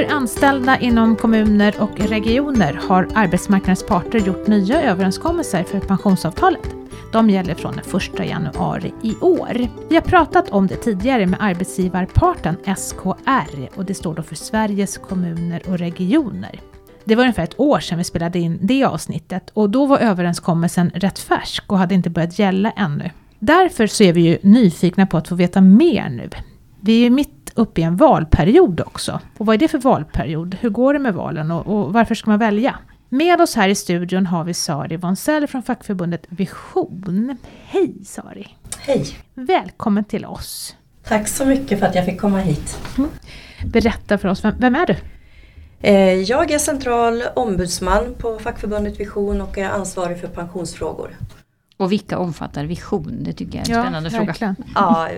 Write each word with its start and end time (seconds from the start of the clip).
För 0.00 0.14
anställda 0.14 0.78
inom 0.78 1.16
kommuner 1.16 1.74
och 1.78 2.00
regioner 2.00 2.80
har 2.88 3.08
arbetsmarknadens 3.14 3.86
parter 3.86 4.18
gjort 4.18 4.46
nya 4.46 4.82
överenskommelser 4.82 5.64
för 5.64 5.80
pensionsavtalet. 5.80 6.74
De 7.12 7.30
gäller 7.30 7.54
från 7.54 7.76
den 7.76 7.96
1 7.96 8.28
januari 8.28 8.94
i 9.02 9.14
år. 9.20 9.68
Vi 9.88 9.94
har 9.94 10.02
pratat 10.02 10.50
om 10.50 10.66
det 10.66 10.76
tidigare 10.76 11.26
med 11.26 11.38
arbetsgivarparten 11.42 12.56
SKR 12.76 13.68
och 13.78 13.84
det 13.84 13.94
står 13.94 14.14
då 14.14 14.22
för 14.22 14.34
Sveriges 14.34 14.98
kommuner 14.98 15.62
och 15.68 15.78
regioner. 15.78 16.60
Det 17.04 17.14
var 17.14 17.22
ungefär 17.22 17.44
ett 17.44 17.60
år 17.60 17.80
sedan 17.80 17.98
vi 17.98 18.04
spelade 18.04 18.38
in 18.38 18.58
det 18.62 18.84
avsnittet 18.84 19.50
och 19.54 19.70
då 19.70 19.86
var 19.86 19.98
överenskommelsen 19.98 20.90
rätt 20.94 21.18
färsk 21.18 21.72
och 21.72 21.78
hade 21.78 21.94
inte 21.94 22.10
börjat 22.10 22.38
gälla 22.38 22.70
ännu. 22.70 23.10
Därför 23.38 23.86
så 23.86 24.04
är 24.04 24.12
vi 24.12 24.20
ju 24.20 24.38
nyfikna 24.42 25.06
på 25.06 25.16
att 25.16 25.28
få 25.28 25.34
veta 25.34 25.60
mer 25.60 26.08
nu. 26.08 26.30
Vi 26.80 27.06
är 27.06 27.10
mitt 27.10 27.39
uppe 27.60 27.80
i 27.80 27.84
en 27.84 27.96
valperiod 27.96 28.80
också. 28.80 29.20
Och 29.38 29.46
vad 29.46 29.54
är 29.54 29.58
det 29.58 29.68
för 29.68 29.78
valperiod? 29.78 30.56
Hur 30.60 30.70
går 30.70 30.92
det 30.92 30.98
med 30.98 31.14
valen 31.14 31.50
och, 31.50 31.66
och 31.66 31.92
varför 31.92 32.14
ska 32.14 32.30
man 32.30 32.38
välja? 32.38 32.78
Med 33.08 33.40
oss 33.40 33.54
här 33.54 33.68
i 33.68 33.74
studion 33.74 34.26
har 34.26 34.44
vi 34.44 34.54
Sari 34.54 34.96
Vonsell 34.96 35.46
från 35.46 35.62
fackförbundet 35.62 36.26
Vision. 36.28 37.36
Hej 37.64 38.04
Sari! 38.04 38.48
Hej! 38.78 39.06
Välkommen 39.34 40.04
till 40.04 40.24
oss! 40.24 40.76
Tack 41.04 41.28
så 41.28 41.44
mycket 41.44 41.78
för 41.78 41.86
att 41.86 41.94
jag 41.94 42.04
fick 42.04 42.20
komma 42.20 42.38
hit. 42.38 42.78
Mm. 42.98 43.10
Berätta 43.64 44.18
för 44.18 44.28
oss, 44.28 44.44
vem, 44.44 44.54
vem 44.58 44.74
är 44.74 44.86
du? 44.86 44.96
Eh, 45.82 46.14
jag 46.14 46.50
är 46.50 46.58
central 46.58 47.22
ombudsman 47.34 48.14
på 48.18 48.38
fackförbundet 48.38 49.00
Vision 49.00 49.40
och 49.40 49.58
är 49.58 49.68
ansvarig 49.68 50.20
för 50.20 50.28
pensionsfrågor. 50.28 51.10
Och 51.80 51.92
vilka 51.92 52.18
omfattar 52.18 52.64
Vision? 52.64 53.18
Det 53.20 53.32
tycker 53.32 53.58
jag 53.58 53.68
är 53.68 53.72
en 53.72 53.76
ja, 53.76 53.82
spännande 53.82 54.08
verkligen. 54.08 54.56
fråga. 54.56 54.68
Ja, 54.74 55.08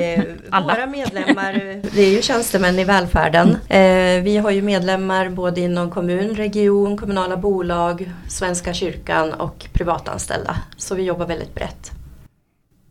eh. 0.00 0.24
Våra 0.62 0.86
medlemmar, 0.86 1.52
det 1.94 2.02
är 2.02 2.10
ju 2.10 2.22
tjänstemän 2.22 2.78
i 2.78 2.84
välfärden. 2.84 3.48
Eh, 3.68 4.22
vi 4.22 4.40
har 4.42 4.50
ju 4.50 4.62
medlemmar 4.62 5.28
både 5.28 5.60
inom 5.60 5.90
kommun, 5.90 6.34
region, 6.34 6.96
kommunala 6.96 7.36
bolag, 7.36 8.12
Svenska 8.28 8.74
kyrkan 8.74 9.32
och 9.32 9.66
privatanställda. 9.72 10.56
Så 10.76 10.94
vi 10.94 11.02
jobbar 11.02 11.26
väldigt 11.26 11.54
brett. 11.54 11.90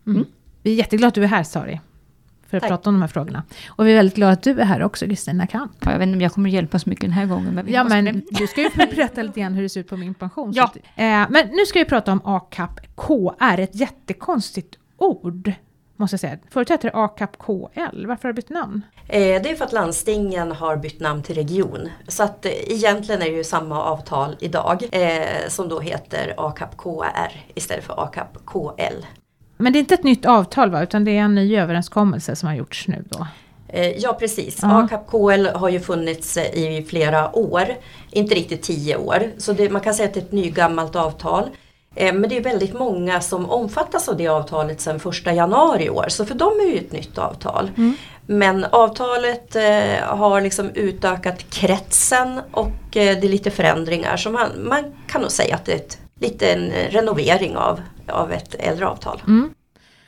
Mm. 0.06 0.24
Vi 0.62 0.72
är 0.72 0.74
jätteglada 0.74 1.08
att 1.08 1.14
du 1.14 1.24
är 1.24 1.28
här 1.28 1.42
Sari 1.42 1.80
för 2.48 2.56
att 2.56 2.60
Tack. 2.60 2.70
prata 2.70 2.90
om 2.90 2.94
de 2.94 3.00
här 3.00 3.08
frågorna. 3.08 3.42
Och 3.68 3.86
vi 3.86 3.92
är 3.92 3.96
väldigt 3.96 4.14
glada 4.14 4.32
att 4.32 4.42
du 4.42 4.60
är 4.60 4.64
här 4.64 4.82
också, 4.82 5.06
Kristina 5.06 5.46
Kamp. 5.46 5.72
Ja, 5.80 5.90
jag 5.90 5.98
vet 5.98 6.06
inte 6.06 6.16
om 6.16 6.20
jag 6.20 6.32
kommer 6.32 6.50
hjälpa 6.50 6.78
så 6.78 6.88
mycket 6.88 7.02
den 7.02 7.12
här 7.12 7.26
gången. 7.26 7.54
Men 7.54 7.72
ja, 7.72 7.84
men 7.84 8.22
du 8.30 8.46
ska 8.46 8.62
ju 8.62 8.70
berätta 8.76 9.22
lite 9.22 9.40
grann 9.40 9.54
hur 9.54 9.62
det 9.62 9.68
ser 9.68 9.80
ut 9.80 9.88
på 9.88 9.96
min 9.96 10.14
pension. 10.14 10.52
Ja. 10.54 10.64
Att, 10.64 10.76
eh, 10.76 10.82
men 11.30 11.48
nu 11.52 11.66
ska 11.66 11.78
vi 11.78 11.84
prata 11.84 12.12
om 12.12 12.20
ACAP 12.24 12.80
KR, 12.96 13.60
ett 13.60 13.74
jättekonstigt 13.74 14.78
ord. 14.96 15.52
Måste 15.96 16.14
jag 16.14 16.20
säga. 16.20 16.38
Förut 16.50 16.68
hette 16.68 16.86
det 16.86 16.94
ACAP 16.94 17.38
KL, 17.38 18.06
varför 18.06 18.22
har 18.22 18.32
det 18.32 18.34
bytt 18.34 18.48
namn? 18.48 18.82
Eh, 19.08 19.42
det 19.42 19.50
är 19.50 19.54
för 19.54 19.64
att 19.64 19.72
landstingen 19.72 20.52
har 20.52 20.76
bytt 20.76 21.00
namn 21.00 21.22
till 21.22 21.34
region. 21.34 21.88
Så 22.08 22.22
att 22.22 22.46
eh, 22.46 22.52
egentligen 22.52 23.22
är 23.22 23.30
det 23.30 23.36
ju 23.36 23.44
samma 23.44 23.82
avtal 23.82 24.36
idag 24.40 24.84
eh, 24.92 25.48
som 25.48 25.68
då 25.68 25.80
heter 25.80 26.34
ACAP 26.36 26.76
KR 26.76 27.44
istället 27.54 27.84
för 27.84 28.02
ACAP 28.02 28.38
KL. 28.46 29.04
Men 29.58 29.72
det 29.72 29.78
är 29.78 29.80
inte 29.80 29.94
ett 29.94 30.04
nytt 30.04 30.26
avtal 30.26 30.70
va, 30.70 30.82
utan 30.82 31.04
det 31.04 31.10
är 31.10 31.20
en 31.20 31.34
ny 31.34 31.56
överenskommelse 31.56 32.36
som 32.36 32.48
har 32.48 32.56
gjorts 32.56 32.88
nu 32.88 33.04
då? 33.08 33.26
Eh, 33.68 33.88
ja 33.98 34.16
precis, 34.20 34.58
ja. 34.62 34.82
ACAP 34.82 35.10
KL 35.10 35.46
har 35.46 35.68
ju 35.68 35.80
funnits 35.80 36.36
eh, 36.36 36.78
i 36.78 36.84
flera 36.88 37.36
år, 37.36 37.64
inte 38.10 38.34
riktigt 38.34 38.62
tio 38.62 38.96
år. 38.96 39.22
Så 39.38 39.52
det, 39.52 39.70
man 39.70 39.80
kan 39.80 39.94
säga 39.94 40.08
att 40.08 40.14
det 40.14 40.20
är 40.20 40.24
ett 40.24 40.32
nygammalt 40.32 40.96
avtal. 40.96 41.44
Eh, 41.94 42.14
men 42.14 42.30
det 42.30 42.36
är 42.36 42.42
väldigt 42.42 42.74
många 42.74 43.20
som 43.20 43.50
omfattas 43.50 44.08
av 44.08 44.16
det 44.16 44.28
avtalet 44.28 44.80
sedan 44.80 45.00
1 45.26 45.36
januari 45.36 45.84
i 45.84 45.90
år, 45.90 46.06
så 46.08 46.24
för 46.24 46.34
dem 46.34 46.52
är 46.60 46.64
det 46.64 46.72
ju 46.72 46.78
ett 46.78 46.92
nytt 46.92 47.18
avtal. 47.18 47.70
Mm. 47.76 47.94
Men 48.26 48.64
avtalet 48.64 49.56
har 50.02 50.40
liksom 50.40 50.70
utökat 50.74 51.50
kretsen 51.50 52.40
och 52.50 52.72
det 52.90 53.08
är 53.08 53.22
lite 53.22 53.50
förändringar 53.50 54.16
så 54.16 54.30
man, 54.30 54.48
man 54.62 54.84
kan 55.06 55.20
nog 55.20 55.30
säga 55.30 55.54
att 55.54 55.64
det 55.64 55.72
är 55.72 55.76
ett, 55.76 55.98
lite 56.20 56.52
en 56.52 56.70
renovering 56.90 57.56
av 57.56 57.80
av 58.10 58.32
ett 58.32 58.54
äldre 58.58 58.86
avtal. 58.86 59.22
Mm. 59.26 59.50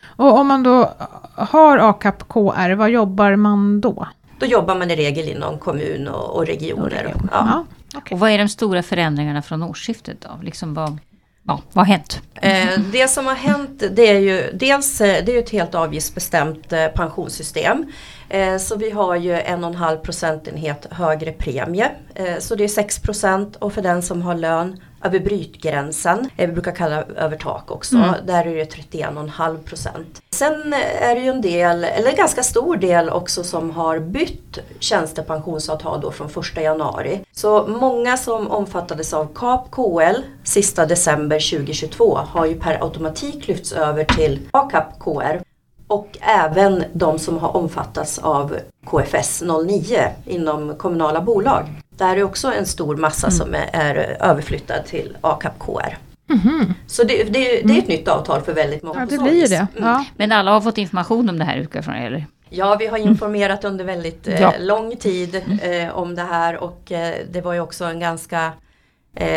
Och 0.05 0.39
om 0.39 0.47
man 0.47 0.63
då 0.63 0.93
har 1.35 1.79
AKAP 1.79 2.29
KR, 2.29 2.75
vad 2.75 2.91
jobbar 2.91 3.37
man 3.37 3.81
då? 3.81 4.09
Då 4.39 4.47
jobbar 4.47 4.75
man 4.75 4.91
i 4.91 4.97
regel 4.97 5.29
inom 5.29 5.59
kommun 5.59 6.09
och, 6.09 6.37
och 6.37 6.47
regioner. 6.47 6.85
Och 6.85 6.91
region. 6.91 7.29
ja. 7.33 7.65
Ja, 7.93 7.99
okay. 7.99 8.15
Och 8.15 8.21
vad 8.21 8.31
är 8.31 8.39
de 8.39 8.49
stora 8.49 8.83
förändringarna 8.83 9.43
från 9.43 9.63
årsskiftet 9.63 10.21
då? 10.21 10.29
Liksom 10.43 10.75
vad, 10.75 10.99
ja, 11.43 11.61
vad 11.73 11.87
har 11.87 11.93
hänt? 11.93 12.23
Eh, 12.35 12.81
det 12.93 13.09
som 13.09 13.27
har 13.27 13.35
hänt 13.35 13.83
det 13.91 14.09
är 14.09 14.19
ju 14.19 14.51
dels 14.53 15.01
eh, 15.01 15.25
det 15.25 15.37
är 15.37 15.39
ett 15.39 15.51
helt 15.51 15.75
avgiftsbestämt 15.75 16.73
eh, 16.73 16.87
pensionssystem. 16.87 17.93
Eh, 18.31 18.57
så 18.57 18.77
vi 18.77 18.91
har 18.91 19.17
ju 19.17 19.33
en 19.33 19.65
och 19.65 19.71
en 19.71 19.77
halv 19.77 19.99
procentenhet 19.99 20.87
högre 20.91 21.33
premie. 21.33 21.91
Eh, 22.15 22.39
så 22.39 22.55
det 22.55 22.65
är 22.65 22.69
6 22.69 22.99
procent 22.99 23.57
och 23.57 23.73
för 23.73 23.83
den 23.83 24.03
som 24.03 24.23
har 24.23 24.35
lön 24.35 24.81
över 25.05 25.21
brytgränsen, 25.21 26.31
eh, 26.37 26.47
vi 26.47 26.53
brukar 26.53 26.73
kalla 26.73 27.03
över 27.03 27.37
tak 27.37 27.71
också, 27.71 27.97
mm. 27.97 28.15
där 28.27 28.47
är 28.47 28.57
det 28.57 28.65
31,5 28.65 29.59
procent. 29.59 30.23
Sen 30.31 30.75
är 31.01 31.15
det 31.15 31.21
ju 31.21 31.29
en 31.29 31.41
del, 31.41 31.85
eller 31.85 32.11
en 32.11 32.17
ganska 32.17 32.43
stor 32.43 32.77
del 32.77 33.11
också 33.11 33.45
som 33.45 33.71
har 33.71 33.99
bytt 33.99 34.59
tjänstepensionsavtal 34.79 36.01
då 36.01 36.11
från 36.11 36.27
1 36.27 36.63
januari. 36.63 37.21
Så 37.33 37.67
många 37.67 38.17
som 38.17 38.51
omfattades 38.51 39.13
av 39.13 39.29
KAP 39.35 39.71
KL 39.71 40.23
sista 40.45 40.87
december 40.87 41.51
2022 41.51 42.17
har 42.17 42.47
ju 42.47 42.55
per 42.55 42.83
automatik 42.83 43.49
lyfts 43.49 43.73
över 43.73 44.05
till 44.05 44.49
AKAP 44.51 44.99
KR 45.01 45.50
och 45.91 46.19
även 46.21 46.85
de 46.93 47.19
som 47.19 47.39
har 47.39 47.57
omfattats 47.57 48.19
av 48.19 48.57
KFS 48.85 49.43
09 49.67 50.09
inom 50.27 50.75
kommunala 50.75 51.21
bolag. 51.21 51.65
Där 51.91 52.17
är 52.17 52.23
också 52.23 52.53
en 52.53 52.67
stor 52.67 52.97
massa 52.97 53.27
mm. 53.27 53.39
som 53.39 53.55
är, 53.55 53.69
är 53.73 54.17
överflyttad 54.21 54.85
till 54.87 55.17
AKAP 55.21 55.59
KR. 55.59 55.99
Mm. 56.31 56.75
Så 56.87 57.05
det, 57.05 57.25
det, 57.25 57.31
det, 57.31 57.53
är 57.53 57.59
ett 57.59 57.65
mm. 57.65 57.77
nytt 57.87 58.09
avtal 58.09 58.41
för 58.41 58.53
väldigt 58.53 58.83
många. 58.83 59.01
Ja, 59.01 59.07
det 59.07 59.19
blir 59.19 59.49
det. 59.49 59.67
Mm. 59.77 59.89
Ja. 59.89 60.05
Men 60.17 60.33
alla 60.33 60.51
har 60.51 60.61
fått 60.61 60.79
information 60.79 61.29
om 61.29 61.39
det 61.39 61.45
här 61.45 61.57
utgår 61.57 61.83
från 61.83 61.95
eller? 61.95 62.27
Ja, 62.49 62.77
vi 62.79 62.87
har 62.87 62.99
informerat 62.99 63.65
under 63.65 63.85
väldigt 63.85 64.29
eh, 64.29 64.41
ja. 64.41 64.53
lång 64.59 64.97
tid 64.97 65.43
mm. 65.47 65.87
eh, 65.89 65.97
om 65.97 66.15
det 66.15 66.23
här 66.23 66.57
och 66.57 66.93
eh, 66.93 67.15
det 67.31 67.41
var 67.41 67.53
ju 67.53 67.61
också 67.61 67.85
en 67.85 68.01
ganska 68.01 68.53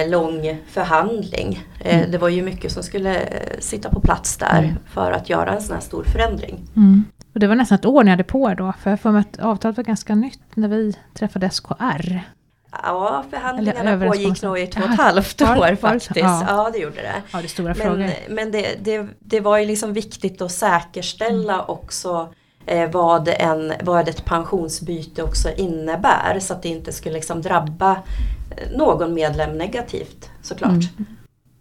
lång 0.08 0.58
förhandling. 0.68 1.68
Eh, 1.80 1.98
mm. 1.98 2.12
Det 2.12 2.18
var 2.18 2.30
ju 2.30 2.42
mycket 2.42 2.72
som 2.72 2.84
skulle 2.84 3.22
eh, 3.22 3.60
sitta 3.60 3.90
på 3.90 4.00
plats 4.00 4.38
där 4.38 4.60
mm. 4.64 4.76
för 4.86 5.12
att 5.12 5.30
göra 5.30 5.52
en 5.52 5.62
sån 5.62 5.74
här 5.74 5.82
stor 5.82 6.04
förändring. 6.04 6.68
Mm. 6.76 7.06
Och 7.34 7.40
det 7.40 7.48
var 7.48 7.56
nästan 7.56 7.76
ett 7.76 7.86
år 7.86 8.04
ni 8.04 8.12
hade 8.12 8.24
på 8.24 8.52
er 8.52 8.56
då, 8.56 8.74
för 8.80 8.90
jag 8.90 9.00
får 9.00 9.18
att 9.18 9.40
avtalet 9.40 9.78
var 9.78 9.84
ganska 9.84 10.16
nytt 10.16 10.42
när 10.54 10.68
vi 10.68 10.96
träffade 11.14 11.50
SKR. 11.50 12.20
Ja, 12.84 13.24
förhandlingarna 13.30 14.08
pågick 14.08 14.42
nog 14.42 14.60
i 14.60 14.68
två 14.68 14.82
och 14.82 14.90
ett 14.90 14.98
halvt 14.98 15.42
år 15.42 15.76
faktiskt. 15.76 16.16
Ja. 16.16 16.46
ja, 16.48 16.70
det 16.74 16.80
gjorde 16.80 16.96
det. 16.96 17.22
Ja, 17.32 17.40
det 17.42 17.76
men 17.76 18.12
men 18.30 18.52
det, 18.52 18.76
det, 18.82 19.08
det 19.20 19.40
var 19.40 19.58
ju 19.58 19.66
liksom 19.66 19.94
viktigt 19.94 20.42
att 20.42 20.52
säkerställa 20.52 21.54
mm. 21.54 21.66
också 21.68 22.10
eh, 22.20 22.43
vad, 22.92 23.28
en, 23.28 23.74
vad 23.84 24.08
ett 24.08 24.26
pensionsbyte 24.26 25.24
också 25.24 25.50
innebär. 25.58 26.40
Så 26.40 26.54
att 26.54 26.62
det 26.62 26.70
inte 26.70 26.92
skulle 26.92 27.16
liksom 27.16 27.42
drabba 27.42 27.98
någon 28.76 29.14
medlem 29.14 29.58
negativt 29.58 30.30
såklart. 30.42 30.72
Mm. 30.72 31.06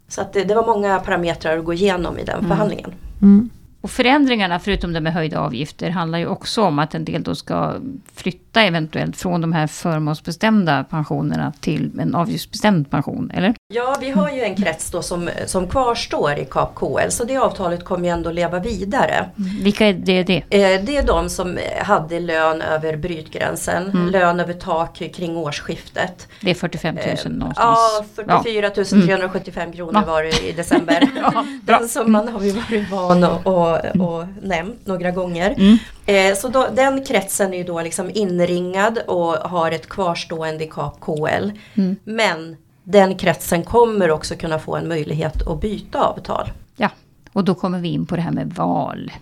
Så 0.08 0.20
att 0.20 0.32
det, 0.32 0.44
det, 0.44 0.54
var 0.54 0.66
många 0.66 0.98
parametrar 0.98 1.58
att 1.58 1.64
gå 1.64 1.72
igenom 1.72 2.18
i 2.18 2.24
den 2.24 2.38
mm. 2.38 2.48
förhandlingen. 2.48 2.94
Mm. 3.22 3.50
Och 3.80 3.90
förändringarna, 3.90 4.58
förutom 4.58 4.92
det 4.92 5.00
med 5.00 5.12
höjda 5.12 5.40
avgifter, 5.40 5.90
handlar 5.90 6.18
ju 6.18 6.26
också 6.26 6.62
om 6.62 6.78
att 6.78 6.94
en 6.94 7.04
del 7.04 7.22
då 7.22 7.34
ska 7.34 7.74
flytta 8.14 8.41
eventuellt 8.60 9.16
från 9.16 9.40
de 9.40 9.52
här 9.52 9.66
förmånsbestämda 9.66 10.84
pensionerna 10.84 11.52
till 11.60 11.90
en 12.00 12.14
avgiftsbestämd 12.14 12.90
pension, 12.90 13.30
eller? 13.34 13.54
Ja, 13.74 13.96
vi 14.00 14.10
har 14.10 14.30
ju 14.30 14.40
en 14.40 14.56
krets 14.56 14.90
då 14.90 15.02
som, 15.02 15.30
som 15.46 15.68
kvarstår 15.68 16.38
i 16.38 16.44
KAP 16.44 16.74
KL, 16.74 17.10
så 17.10 17.24
det 17.24 17.36
avtalet 17.36 17.84
kommer 17.84 18.04
ju 18.04 18.10
ändå 18.10 18.30
leva 18.30 18.58
vidare. 18.58 19.30
Mm. 19.38 19.64
Vilka 19.64 19.86
är 19.86 19.92
det? 19.92 20.22
Det, 20.22 20.36
eh, 20.36 20.84
det 20.84 20.96
är 20.96 21.06
de 21.06 21.30
som 21.30 21.58
hade 21.82 22.20
lön 22.20 22.62
över 22.62 22.96
brytgränsen, 22.96 23.90
mm. 23.90 24.08
lön 24.08 24.40
över 24.40 24.52
tak 24.52 25.02
kring 25.14 25.36
årsskiftet. 25.36 26.28
Det 26.40 26.50
är 26.50 26.54
45 26.54 26.94
000 26.94 27.04
eh, 27.04 27.30
någonstans? 27.30 27.56
Ja, 27.56 28.04
44 28.14 28.70
375 28.70 29.62
mm. 29.62 29.76
kronor 29.76 30.02
var 30.06 30.22
det 30.22 30.48
i 30.48 30.52
december. 30.52 31.08
ja, 31.16 31.46
Den 31.62 31.88
summan 31.88 32.28
har 32.28 32.40
vi 32.40 32.50
varit 32.50 32.90
van 32.90 33.24
att 33.24 33.46
och, 33.46 34.24
nämnt 34.42 34.86
några 34.86 35.10
gånger. 35.10 35.50
Mm. 35.50 35.78
Eh, 36.06 36.34
så 36.34 36.48
då, 36.48 36.68
den 36.74 37.04
kretsen 37.04 37.54
är 37.54 37.58
ju 37.58 37.64
då 37.64 37.80
liksom 37.80 38.10
inringad 38.14 38.98
och 39.06 39.34
har 39.34 39.72
ett 39.72 39.88
kvarstående 39.88 40.64
i 40.64 40.66
KAP 40.66 41.00
KL. 41.00 41.50
Mm. 41.74 41.96
Men 42.04 42.56
den 42.84 43.18
kretsen 43.18 43.62
kommer 43.62 44.10
också 44.10 44.34
kunna 44.34 44.58
få 44.58 44.76
en 44.76 44.88
möjlighet 44.88 45.46
att 45.46 45.60
byta 45.60 46.04
avtal. 46.04 46.52
Ja, 46.76 46.90
och 47.32 47.44
då 47.44 47.54
kommer 47.54 47.78
vi 47.78 47.88
in 47.88 48.06
på 48.06 48.16
det 48.16 48.22
här 48.22 48.32
med 48.32 48.52
val. 48.52 49.12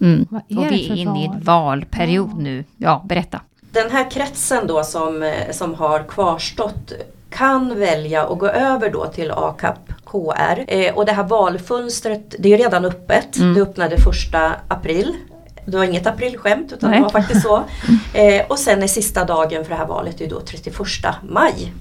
Mm. 0.00 0.26
och 0.30 0.40
vi 0.48 0.90
är 0.90 0.96
inne 0.96 1.22
i 1.22 1.26
ett 1.26 1.44
valperiod 1.44 2.38
nu. 2.38 2.64
Ja, 2.76 3.04
berätta. 3.08 3.40
Den 3.72 3.90
här 3.90 4.10
kretsen 4.10 4.66
då 4.66 4.84
som, 4.84 5.22
eh, 5.22 5.50
som 5.50 5.74
har 5.74 6.02
kvarstått 6.02 6.92
kan 7.30 7.78
välja 7.78 8.26
att 8.26 8.38
gå 8.38 8.46
över 8.46 8.90
då 8.90 9.06
till 9.06 9.30
AKAP 9.30 9.92
KR. 10.04 10.64
Eh, 10.68 10.94
och 10.94 11.06
det 11.06 11.12
här 11.12 11.24
valfönstret, 11.24 12.34
det 12.38 12.54
är 12.54 12.58
redan 12.58 12.84
öppet. 12.84 13.36
Mm. 13.36 13.54
Det 13.54 13.60
öppnade 13.60 13.98
första 13.98 14.52
april 14.68 15.14
Det 15.70 15.76
var 15.76 15.84
inget 15.84 16.06
aprilskämt 16.06 16.72
utan 16.72 16.90
Nej. 16.90 16.98
det 16.98 17.02
var 17.02 17.10
faktiskt 17.10 17.42
så. 17.42 17.64
Eh, 18.12 18.46
och 18.48 18.58
sen 18.58 18.82
är 18.82 18.86
sista 18.86 19.24
dagen 19.24 19.64
för 19.64 19.70
det 19.70 19.76
här 19.76 19.86
valet 19.86 20.20
är 20.20 20.30
då 20.30 20.40
31 20.40 20.76
maj. 21.22 21.72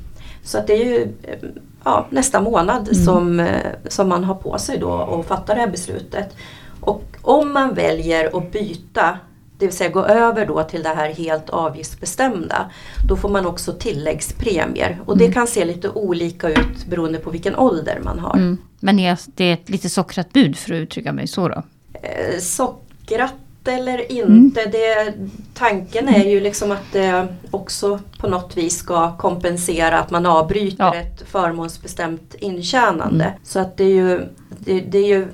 Så 0.44 0.58
att 0.58 0.68
det 0.68 0.74
är 0.74 0.86
ju 0.86 1.02
eh, 1.24 1.50
ja, 1.84 2.08
nästa 2.10 2.42
månad 2.42 2.82
mm. 2.82 3.06
som, 3.06 3.40
eh, 3.40 3.72
som 3.88 4.10
man 4.10 4.24
har 4.24 4.36
på 4.36 4.58
sig 4.58 4.78
då 4.78 4.92
att 4.94 5.28
fatta 5.28 5.54
det 5.54 5.60
här 5.60 5.68
beslutet. 5.68 6.36
Och 6.82 7.04
om 7.22 7.54
man 7.54 7.74
väljer 7.74 8.38
att 8.38 8.52
byta 8.52 9.18
det 9.58 9.66
vill 9.66 9.76
säga 9.76 9.90
gå 9.90 10.06
över 10.06 10.46
då 10.46 10.64
till 10.64 10.84
det 10.84 10.90
här 10.90 11.14
helt 11.14 11.50
avgiftsbestämda, 11.50 12.72
då 13.08 13.18
får 13.18 13.30
man 13.30 13.46
också 13.46 13.74
tilläggspremier. 13.74 15.02
Och 15.06 15.18
det 15.18 15.24
mm. 15.24 15.34
kan 15.34 15.48
se 15.48 15.66
lite 15.66 15.90
olika 15.90 16.50
ut 16.50 16.86
beroende 16.90 17.20
på 17.20 17.30
vilken 17.30 17.56
ålder 17.56 18.00
man 18.04 18.20
har. 18.20 18.36
Mm. 18.36 18.58
Men 18.80 19.00
är 19.00 19.18
det 19.36 19.52
ett 19.52 19.70
lite 19.70 19.90
sockrat 19.90 20.34
bud 20.34 20.58
för 20.58 20.74
att 20.74 20.78
uttrycka 20.78 21.12
mig 21.12 21.28
så 21.28 21.48
då? 21.48 21.64
Eh, 21.94 22.40
sockrat 22.40 23.34
eller 23.68 24.12
inte. 24.12 24.62
Mm. 24.62 24.72
Det, 24.72 25.14
tanken 25.54 26.08
är 26.08 26.26
ju 26.26 26.40
liksom 26.40 26.72
att 26.72 26.92
det 26.92 27.28
också 27.52 28.00
på 28.20 28.28
något 28.28 28.58
vis 28.58 28.78
ska 28.78 29.18
kompensera 29.18 30.00
att 30.00 30.12
man 30.12 30.26
avbryter 30.26 30.84
ja. 30.84 30.96
ett 30.96 31.24
förmånsbestämt 31.28 32.36
intjänande. 32.40 33.26
Mm. 33.26 33.38
Så 33.44 33.60
att 33.60 33.78
det 33.78 33.84
är 33.84 33.96
ju, 33.96 34.22
det, 34.50 34.80
det 34.80 34.98
är 34.98 35.08
ju 35.08 35.28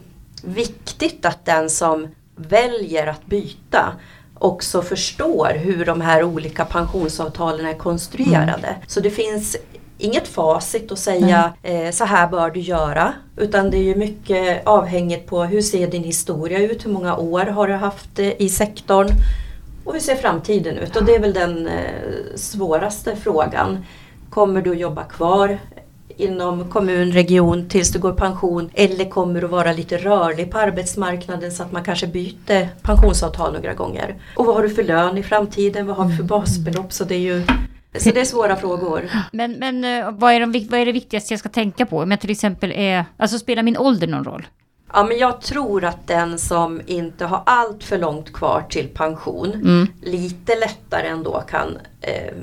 viktigt 0.44 1.26
att 1.26 1.46
den 1.46 1.70
som 1.70 2.08
väljer 2.36 3.08
att 3.08 3.26
byta 3.26 3.94
också 4.34 4.82
förstår 4.82 5.54
hur 5.56 5.86
de 5.86 6.02
här 6.02 6.24
olika 6.24 6.66
pensionsavtalen 6.66 7.66
är 7.66 7.74
konstruerade. 7.74 8.68
Mm. 8.68 8.82
Så 8.88 9.00
det 9.00 9.10
finns 9.10 9.58
inget 10.04 10.28
facit 10.28 10.92
att 10.92 11.00
säga 11.00 11.54
eh, 11.64 11.92
så 11.92 12.06
här 12.06 12.28
bör 12.28 12.50
du 12.50 12.60
göra. 12.60 13.14
Utan 13.38 13.72
det 13.72 13.78
är 13.78 13.84
ju 13.84 13.96
mycket 13.96 14.68
avhängigt 14.68 15.28
på 15.28 15.44
hur 15.44 15.62
ser 15.62 15.88
din 15.88 16.04
historia 16.04 16.60
ut, 16.60 16.86
hur 16.86 16.92
många 16.92 17.18
år 17.18 17.46
har 17.46 17.68
du 17.68 17.74
haft 17.74 18.20
eh, 18.20 18.42
i 18.42 18.50
sektorn 18.50 19.08
och 19.86 19.94
hur 19.94 20.00
ser 20.00 20.16
framtiden 20.16 20.78
ut? 20.78 20.96
Och 20.96 21.06
det 21.06 21.16
är 21.16 21.20
väl 21.20 21.34
den 21.34 21.68
eh, 21.68 22.36
svåraste 22.36 23.16
frågan. 23.16 23.86
Kommer 24.30 24.62
du 24.62 24.72
att 24.72 24.80
jobba 24.80 25.04
kvar 25.04 25.58
inom 26.18 26.70
kommun, 26.70 27.12
region 27.12 27.70
tills 27.70 27.92
du 27.92 28.00
går 28.00 28.14
pension 28.14 28.70
eller 28.74 29.10
kommer 29.10 29.42
du 29.42 29.48
vara 29.48 29.74
lite 29.74 29.98
rörlig 29.98 30.52
på 30.52 30.58
arbetsmarknaden 30.58 31.52
så 31.52 31.64
att 31.64 31.72
man 31.72 31.84
kanske 31.84 32.08
byter 32.08 32.70
pensionsavtal 32.82 33.54
några 33.54 33.74
gånger. 33.74 34.16
Och 34.36 34.46
vad 34.46 34.56
har 34.56 34.64
du 34.64 34.70
för 34.70 34.84
lön 34.84 35.18
i 35.18 35.24
framtiden? 35.24 35.88
Vad 35.88 35.96
har 35.96 36.06
vi 36.06 36.16
för 36.16 36.24
basbelopp? 36.24 36.94
Så 36.94 37.04
det 37.04 37.16
är 37.16 37.20
ju 37.20 37.44
så 38.00 38.12
det 38.12 38.22
är 38.22 38.26
svåra 38.26 38.56
frågor. 38.56 39.10
Men, 39.32 39.52
men 39.52 39.84
eh, 39.84 40.12
vad, 40.12 40.34
är 40.34 40.40
de, 40.40 40.68
vad 40.70 40.80
är 40.80 40.86
det 40.86 40.92
viktigaste 40.92 41.34
jag 41.34 41.40
ska 41.40 41.50
tänka 41.50 41.86
på? 41.86 42.00
Om 42.00 42.12
jag 42.12 42.20
till 42.20 42.30
exempel 42.30 42.72
är, 42.72 43.06
alltså 43.18 43.40
spelar 43.40 43.64
min 43.64 43.78
ålder 43.78 44.08
någon 44.08 44.24
roll? 44.24 44.48
Ja 44.94 45.04
men 45.04 45.18
jag 45.18 45.42
tror 45.42 45.86
att 45.86 46.08
den 46.08 46.40
som 46.40 46.82
inte 46.86 47.26
har 47.26 47.44
allt 47.46 47.84
för 47.84 47.98
långt 47.98 48.34
kvar 48.34 48.64
till 48.70 48.88
pension 48.88 49.54
mm. 49.54 49.88
lite 50.02 50.56
lättare 50.56 51.08
ändå 51.08 51.44
kan 51.50 51.78
eh, 52.02 52.34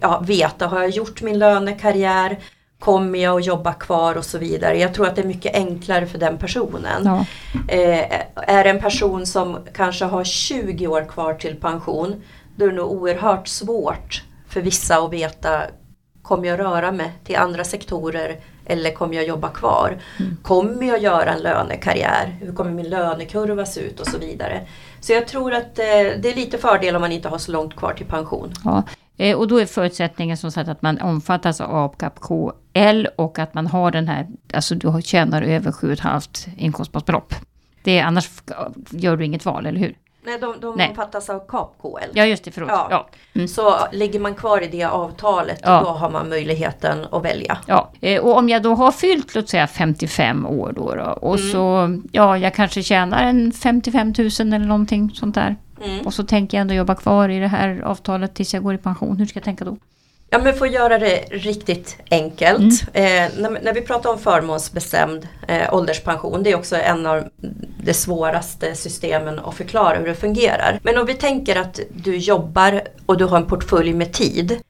ja, 0.00 0.22
veta, 0.26 0.66
har 0.66 0.80
jag 0.80 0.90
gjort 0.90 1.22
min 1.22 1.38
lönekarriär? 1.38 2.38
Kommer 2.78 3.18
jag 3.18 3.38
att 3.38 3.46
jobba 3.46 3.72
kvar 3.72 4.14
och 4.14 4.24
så 4.24 4.38
vidare. 4.38 4.78
Jag 4.78 4.94
tror 4.94 5.06
att 5.06 5.16
det 5.16 5.22
är 5.22 5.26
mycket 5.26 5.54
enklare 5.54 6.06
för 6.06 6.18
den 6.18 6.38
personen. 6.38 7.02
Ja. 7.04 7.26
Eh, 7.68 8.20
är 8.34 8.64
det 8.64 8.70
en 8.70 8.80
person 8.80 9.26
som 9.26 9.58
kanske 9.74 10.04
har 10.04 10.24
20 10.24 10.86
år 10.86 11.04
kvar 11.08 11.34
till 11.34 11.56
pension 11.56 12.22
då 12.56 12.64
är 12.64 12.68
det 12.68 12.74
nog 12.74 12.92
oerhört 12.92 13.48
svårt 13.48 14.22
för 14.54 14.60
vissa 14.60 14.98
att 14.98 15.12
veta 15.12 15.62
Kommer 16.22 16.48
jag 16.48 16.58
röra 16.58 16.92
mig 16.92 17.12
till 17.24 17.36
andra 17.36 17.64
sektorer 17.64 18.36
eller 18.66 18.90
kommer 18.90 19.14
jag 19.14 19.26
jobba 19.26 19.48
kvar? 19.48 19.98
Mm. 20.20 20.36
Kommer 20.42 20.86
jag 20.86 21.02
göra 21.02 21.32
en 21.32 21.42
lönekarriär? 21.42 22.36
Hur 22.40 22.52
kommer 22.52 22.70
min 22.70 22.88
lönekurva 22.88 23.66
se 23.66 23.80
ut 23.80 24.00
och 24.00 24.06
så 24.06 24.18
vidare. 24.18 24.66
Så 25.00 25.12
jag 25.12 25.28
tror 25.28 25.54
att 25.54 25.78
eh, 25.78 25.84
det 26.22 26.32
är 26.32 26.34
lite 26.34 26.58
fördel 26.58 26.96
om 26.96 27.00
man 27.00 27.12
inte 27.12 27.28
har 27.28 27.38
så 27.38 27.52
långt 27.52 27.76
kvar 27.76 27.92
till 27.92 28.06
pension. 28.06 28.52
Ja. 28.64 28.82
Eh, 29.16 29.36
och 29.36 29.48
då 29.48 29.60
är 29.60 29.66
förutsättningen 29.66 30.36
som 30.36 30.50
sagt 30.50 30.68
att 30.68 30.82
man 30.82 31.00
omfattas 31.00 31.60
av 31.60 31.76
APCAP 31.76 32.20
KL 32.20 33.06
och 33.16 33.38
att 33.38 33.54
man 33.54 33.66
har 33.66 33.90
den 33.90 34.08
här, 34.08 34.26
alltså 34.54 34.74
du 34.74 35.02
tjänar 35.02 35.42
över 35.42 35.70
7,5 35.70 36.48
inkomstbasbelopp. 36.56 37.34
Det 37.82 37.98
är, 37.98 38.04
annars 38.04 38.30
gör 38.90 39.16
du 39.16 39.24
inget 39.24 39.44
val, 39.44 39.66
eller 39.66 39.80
hur? 39.80 39.96
Nej, 40.26 40.38
de, 40.40 40.60
de 40.60 40.76
Nej. 40.76 40.88
omfattas 40.88 41.30
av 41.30 41.46
KAP-KL. 41.46 42.08
Ja, 42.12 42.24
just 42.24 42.44
det, 42.44 42.50
förlåt. 42.50 42.70
Ja. 42.70 42.86
ja. 42.90 43.08
Mm. 43.34 43.48
Så 43.48 43.76
ligger 43.92 44.20
man 44.20 44.34
kvar 44.34 44.62
i 44.62 44.66
det 44.66 44.84
avtalet, 44.84 45.60
ja. 45.62 45.80
då 45.84 45.90
har 45.90 46.10
man 46.10 46.28
möjligheten 46.28 47.06
att 47.10 47.24
välja. 47.24 47.58
Ja, 47.66 47.92
eh, 48.00 48.20
och 48.22 48.36
om 48.38 48.48
jag 48.48 48.62
då 48.62 48.74
har 48.74 48.92
fyllt, 48.92 49.34
låt 49.34 49.48
säga 49.48 49.66
55 49.66 50.46
år 50.46 50.72
då, 50.76 50.94
då 50.94 51.04
och 51.04 51.38
mm. 51.38 51.52
så, 51.52 51.98
ja, 52.12 52.38
jag 52.38 52.54
kanske 52.54 52.82
tjänar 52.82 53.22
en 53.22 53.52
55 53.52 54.14
000 54.18 54.28
eller 54.38 54.58
någonting 54.58 55.10
sånt 55.14 55.34
där. 55.34 55.56
Mm. 55.84 56.06
Och 56.06 56.14
så 56.14 56.24
tänker 56.24 56.56
jag 56.56 56.60
ändå 56.60 56.74
jobba 56.74 56.94
kvar 56.94 57.28
i 57.28 57.38
det 57.38 57.48
här 57.48 57.80
avtalet 57.80 58.34
tills 58.34 58.54
jag 58.54 58.62
går 58.62 58.74
i 58.74 58.78
pension. 58.78 59.16
Hur 59.16 59.26
ska 59.26 59.36
jag 59.36 59.44
tänka 59.44 59.64
då? 59.64 59.76
Ja 60.30 60.38
men 60.38 60.54
för 60.54 60.66
att 60.66 60.72
göra 60.72 60.98
det 60.98 61.16
riktigt 61.30 61.96
enkelt. 62.10 62.88
Mm. 62.94 63.26
Eh, 63.26 63.32
när, 63.38 63.60
när, 63.62 63.74
vi 63.74 63.80
pratar 63.80 64.10
om 64.10 64.18
förmånsbestämd 64.18 65.28
eh, 65.48 65.74
ålderspension, 65.74 66.42
det 66.42 66.52
är 66.52 66.56
också 66.56 66.76
en 66.76 67.06
av 67.06 67.24
de 67.84 67.94
svåraste 67.94 68.74
systemen 68.74 69.38
att 69.38 69.54
förklara 69.54 69.98
hur 69.98 70.06
det 70.06 70.14
fungerar. 70.14 70.80
Men 70.82 70.98
om 70.98 71.06
vi 71.06 71.14
tänker 71.14 71.56
att 71.56 71.80
du 71.90 72.16
jobbar 72.16 72.82
och 73.06 73.16
du 73.16 73.24
har 73.24 73.36
en 73.36 73.46
portfölj 73.46 73.94
med 73.94 74.12
tid. 74.12 74.60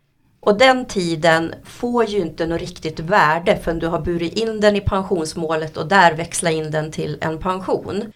Och 0.40 0.58
den 0.58 0.84
tiden 0.84 1.54
får 1.64 2.04
ju 2.04 2.18
inte 2.18 2.46
något 2.46 2.60
riktigt 2.60 3.00
värde 3.00 3.58
förrän 3.62 3.78
du 3.78 3.86
har 3.86 4.00
burit 4.00 4.38
in 4.38 4.60
den 4.60 4.76
i 4.76 4.80
pensionsmålet 4.80 5.76
och 5.76 5.88
där 5.88 6.14
växla 6.14 6.50
in 6.50 6.70
den 6.70 6.92
till 6.92 7.18
en 7.20 7.38
pension. 7.38 8.12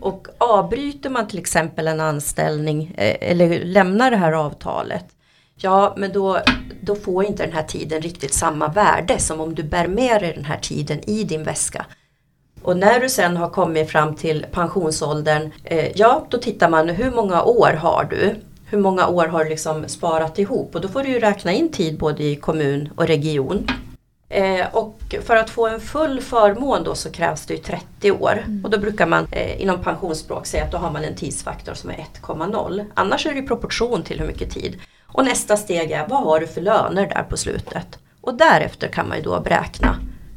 Och 0.00 0.28
avbryter 0.38 1.10
man 1.10 1.28
till 1.28 1.38
exempel 1.38 1.88
en 1.88 2.00
anställning 2.00 2.94
eh, 2.96 3.30
eller 3.30 3.64
lämnar 3.64 4.10
det 4.10 4.16
här 4.16 4.32
avtalet 4.32 5.04
Ja, 5.58 5.94
men 5.96 6.12
då, 6.12 6.40
då 6.80 6.94
får 6.94 7.24
inte 7.24 7.42
den 7.42 7.52
här 7.52 7.62
tiden 7.62 8.02
riktigt 8.02 8.34
samma 8.34 8.68
värde 8.68 9.18
som 9.18 9.40
om 9.40 9.54
du 9.54 9.62
bär 9.62 9.88
med 9.88 10.22
dig 10.22 10.32
den 10.32 10.44
här 10.44 10.58
tiden 10.58 11.10
i 11.10 11.24
din 11.24 11.44
väska. 11.44 11.86
Och 12.66 12.76
när 12.76 13.00
du 13.00 13.08
sen 13.08 13.36
har 13.36 13.48
kommit 13.48 13.90
fram 13.90 14.14
till 14.14 14.46
pensionsåldern, 14.52 15.50
eh, 15.64 15.90
ja 15.94 16.26
då 16.30 16.38
tittar 16.38 16.68
man 16.68 16.88
hur 16.88 17.10
många 17.10 17.42
år 17.42 17.72
har 17.72 18.06
du? 18.10 18.34
Hur 18.66 18.78
många 18.78 19.06
år 19.06 19.26
har 19.26 19.44
du 19.44 19.50
liksom 19.50 19.88
sparat 19.88 20.38
ihop? 20.38 20.74
Och 20.74 20.80
då 20.80 20.88
får 20.88 21.02
du 21.02 21.08
ju 21.08 21.18
räkna 21.18 21.52
in 21.52 21.72
tid 21.72 21.98
både 21.98 22.22
i 22.22 22.36
kommun 22.36 22.88
och 22.96 23.06
region. 23.06 23.66
Eh, 24.28 24.66
och 24.72 25.14
för 25.22 25.36
att 25.36 25.50
få 25.50 25.66
en 25.66 25.80
full 25.80 26.20
förmån 26.20 26.84
då 26.84 26.94
så 26.94 27.10
krävs 27.10 27.46
det 27.46 27.54
ju 27.54 27.60
30 27.60 28.12
år. 28.12 28.42
Mm. 28.46 28.64
Och 28.64 28.70
då 28.70 28.78
brukar 28.78 29.06
man 29.06 29.26
eh, 29.30 29.62
inom 29.62 29.82
pensionsspråk 29.82 30.46
säga 30.46 30.64
att 30.64 30.72
då 30.72 30.78
har 30.78 30.90
man 30.90 31.04
en 31.04 31.16
tidsfaktor 31.16 31.74
som 31.74 31.90
är 31.90 32.06
1,0. 32.22 32.84
Annars 32.94 33.26
är 33.26 33.32
det 33.32 33.38
i 33.38 33.42
proportion 33.42 34.02
till 34.02 34.20
hur 34.20 34.26
mycket 34.26 34.50
tid. 34.50 34.80
Och 35.06 35.24
nästa 35.24 35.56
steg 35.56 35.90
är, 35.90 36.08
vad 36.08 36.22
har 36.22 36.40
du 36.40 36.46
för 36.46 36.60
löner 36.60 37.06
där 37.06 37.22
på 37.22 37.36
slutet? 37.36 37.98
Och 38.20 38.34
därefter 38.34 38.88
kan 38.88 39.08
man 39.08 39.16
ju 39.16 39.22
då 39.22 39.40
beräkna 39.40 39.96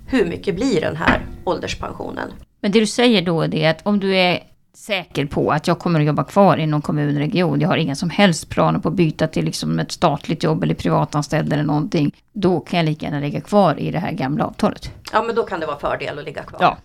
hur 0.09 0.25
mycket 0.25 0.55
blir 0.55 0.81
den 0.81 0.95
här 0.95 1.25
ålderspensionen. 1.43 2.29
Men 2.61 2.71
det 2.71 2.79
du 2.79 2.87
säger 2.87 3.21
då 3.21 3.43
är 3.43 3.69
att 3.69 3.85
om 3.85 3.99
du 3.99 4.15
är 4.15 4.43
säker 4.73 5.25
på 5.25 5.51
att 5.51 5.67
jag 5.67 5.79
kommer 5.79 5.99
att 5.99 6.05
jobba 6.05 6.23
kvar 6.23 6.57
inom 6.57 6.81
kommun 6.81 7.17
region. 7.17 7.61
Jag 7.61 7.69
har 7.69 7.77
inga 7.77 7.95
som 7.95 8.09
helst 8.09 8.49
planer 8.49 8.79
på 8.79 8.89
att 8.89 8.95
byta 8.95 9.27
till 9.27 9.45
liksom 9.45 9.79
ett 9.79 9.91
statligt 9.91 10.43
jobb 10.43 10.63
eller 10.63 10.75
privatanställd 10.75 11.53
eller 11.53 11.63
någonting. 11.63 12.15
Då 12.33 12.59
kan 12.59 12.77
jag 12.77 12.85
lika 12.85 13.05
gärna 13.05 13.19
ligga 13.19 13.41
kvar 13.41 13.79
i 13.79 13.91
det 13.91 13.99
här 13.99 14.11
gamla 14.11 14.45
avtalet. 14.45 14.91
Ja 15.13 15.23
men 15.23 15.35
då 15.35 15.43
kan 15.43 15.59
det 15.59 15.65
vara 15.65 15.79
fördel 15.79 16.19
att 16.19 16.25
ligga 16.25 16.43
kvar. 16.43 16.59
Ja. 16.61 16.77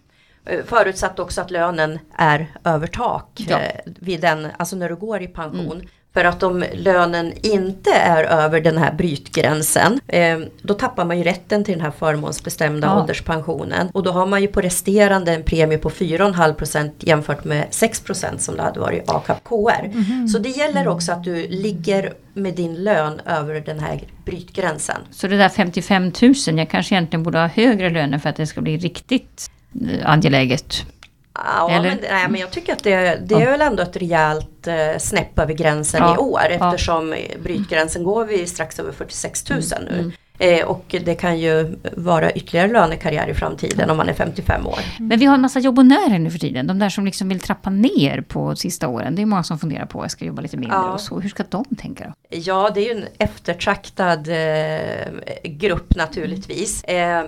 Eh, 0.47 0.65
förutsatt 0.65 1.19
också 1.19 1.41
att 1.41 1.51
lönen 1.51 1.99
är 2.17 2.47
över 2.65 2.87
tak 2.87 3.31
ja. 3.49 3.59
eh, 3.61 3.81
vid 3.85 4.21
den, 4.21 4.49
alltså 4.57 4.77
när 4.77 4.89
du 4.89 4.97
går 4.97 5.23
i 5.23 5.29
pension. 5.29 5.73
Mm. 5.73 5.87
För 6.15 6.25
att 6.25 6.43
om 6.43 6.65
lönen 6.73 7.33
inte 7.43 7.91
är 7.91 8.25
över 8.25 8.61
den 8.61 8.79
här 8.79 8.93
brytgränsen 8.93 10.01
eh, 10.07 10.39
då 10.63 10.75
tappar 10.75 11.05
man 11.05 11.19
ju 11.19 11.25
rätten 11.25 11.65
till 11.65 11.75
den 11.75 11.81
här 11.81 11.91
förmånsbestämda 11.91 12.87
ja. 12.87 13.01
ålderspensionen. 13.01 13.89
Och 13.93 14.03
då 14.03 14.13
har 14.13 14.27
man 14.27 14.43
ju 14.43 14.49
på 14.49 14.61
resterande 14.61 15.33
en 15.33 15.43
premie 15.43 15.79
på 15.79 15.91
4,5% 15.91 16.91
jämfört 16.99 17.45
med 17.45 17.67
6% 17.71 18.39
som 18.39 18.57
det 18.57 18.63
hade 18.63 18.81
varit 18.81 19.11
AKAP 19.11 19.45
KR. 19.45 19.85
Mm 19.85 20.03
-hmm. 20.03 20.27
Så 20.27 20.39
det 20.39 20.49
gäller 20.49 20.89
också 20.89 21.13
att 21.13 21.25
du 21.25 21.47
ligger 21.49 22.13
med 22.35 22.55
din 22.55 22.75
lön 22.75 23.21
över 23.27 23.61
den 23.61 23.81
här 23.81 24.01
brytgränsen. 24.25 24.97
Så 25.11 25.27
det 25.27 25.37
där 25.37 25.49
55 25.49 26.13
000, 26.23 26.35
jag 26.59 26.71
kanske 26.71 26.95
egentligen 26.95 27.23
borde 27.23 27.39
ha 27.39 27.47
högre 27.47 27.91
löner 27.91 28.19
för 28.19 28.29
att 28.29 28.37
det 28.37 28.47
ska 28.47 28.61
bli 28.61 28.77
riktigt 28.77 29.51
eh, 29.91 30.11
angeläget. 30.11 30.87
Ja, 31.35 31.81
men, 31.83 31.99
nej, 32.11 32.29
men 32.29 32.41
jag 32.41 32.51
tycker 32.51 32.73
att 32.73 32.85
det, 32.85 33.21
det 33.27 33.35
är 33.35 33.51
väl 33.51 33.61
ändå 33.61 33.83
ett 33.83 33.97
rejält 33.97 34.67
eh, 34.67 34.99
snäpp 34.99 35.39
över 35.39 35.55
gränsen 35.55 36.01
ja, 36.03 36.15
i 36.15 36.19
år 36.19 36.41
eftersom 36.51 37.13
ja. 37.13 37.39
brytgränsen 37.43 38.05
går 38.05 38.25
vi 38.25 38.47
strax 38.47 38.79
över 38.79 38.93
46 38.93 39.51
000 39.51 39.61
mm, 39.73 39.85
nu. 39.85 39.99
Mm. 39.99 40.13
Eh, 40.39 40.65
och 40.67 40.97
det 41.05 41.15
kan 41.15 41.39
ju 41.39 41.77
vara 41.97 42.33
ytterligare 42.33 42.73
lönekarriär 42.73 43.29
i 43.29 43.35
framtiden 43.35 43.91
om 43.91 43.97
man 43.97 44.09
är 44.09 44.15
55 44.15 44.67
år. 44.67 44.79
Men 44.99 45.19
vi 45.19 45.25
har 45.25 45.35
en 45.35 45.41
massa 45.41 45.61
jobbonärer 45.61 46.19
nu 46.19 46.31
för 46.31 46.39
tiden. 46.39 46.67
De 46.67 46.79
där 46.79 46.89
som 46.89 47.05
liksom 47.05 47.29
vill 47.29 47.41
trappa 47.41 47.71
ner 47.71 48.25
på 48.29 48.57
sista 48.57 48.89
åren. 48.89 49.15
Det 49.15 49.23
är 49.23 49.27
många 49.27 49.43
som 49.43 49.59
funderar 49.59 49.87
på 49.87 49.99
att 49.99 50.05
jag 50.05 50.11
ska 50.11 50.25
jobba 50.25 50.43
lite 50.43 50.57
mindre 50.57 50.79
ja. 50.79 50.93
och 50.93 51.01
så. 51.01 51.21
Hur 51.21 51.29
ska 51.29 51.45
de 51.49 51.65
tänka 51.65 52.05
då? 52.05 52.37
Ja, 52.37 52.71
det 52.75 52.81
är 52.81 52.95
ju 52.95 53.01
en 53.01 53.09
eftertraktad 53.19 54.29
eh, 54.29 55.13
grupp 55.45 55.97
naturligtvis. 55.97 56.85
Eh, 56.85 57.25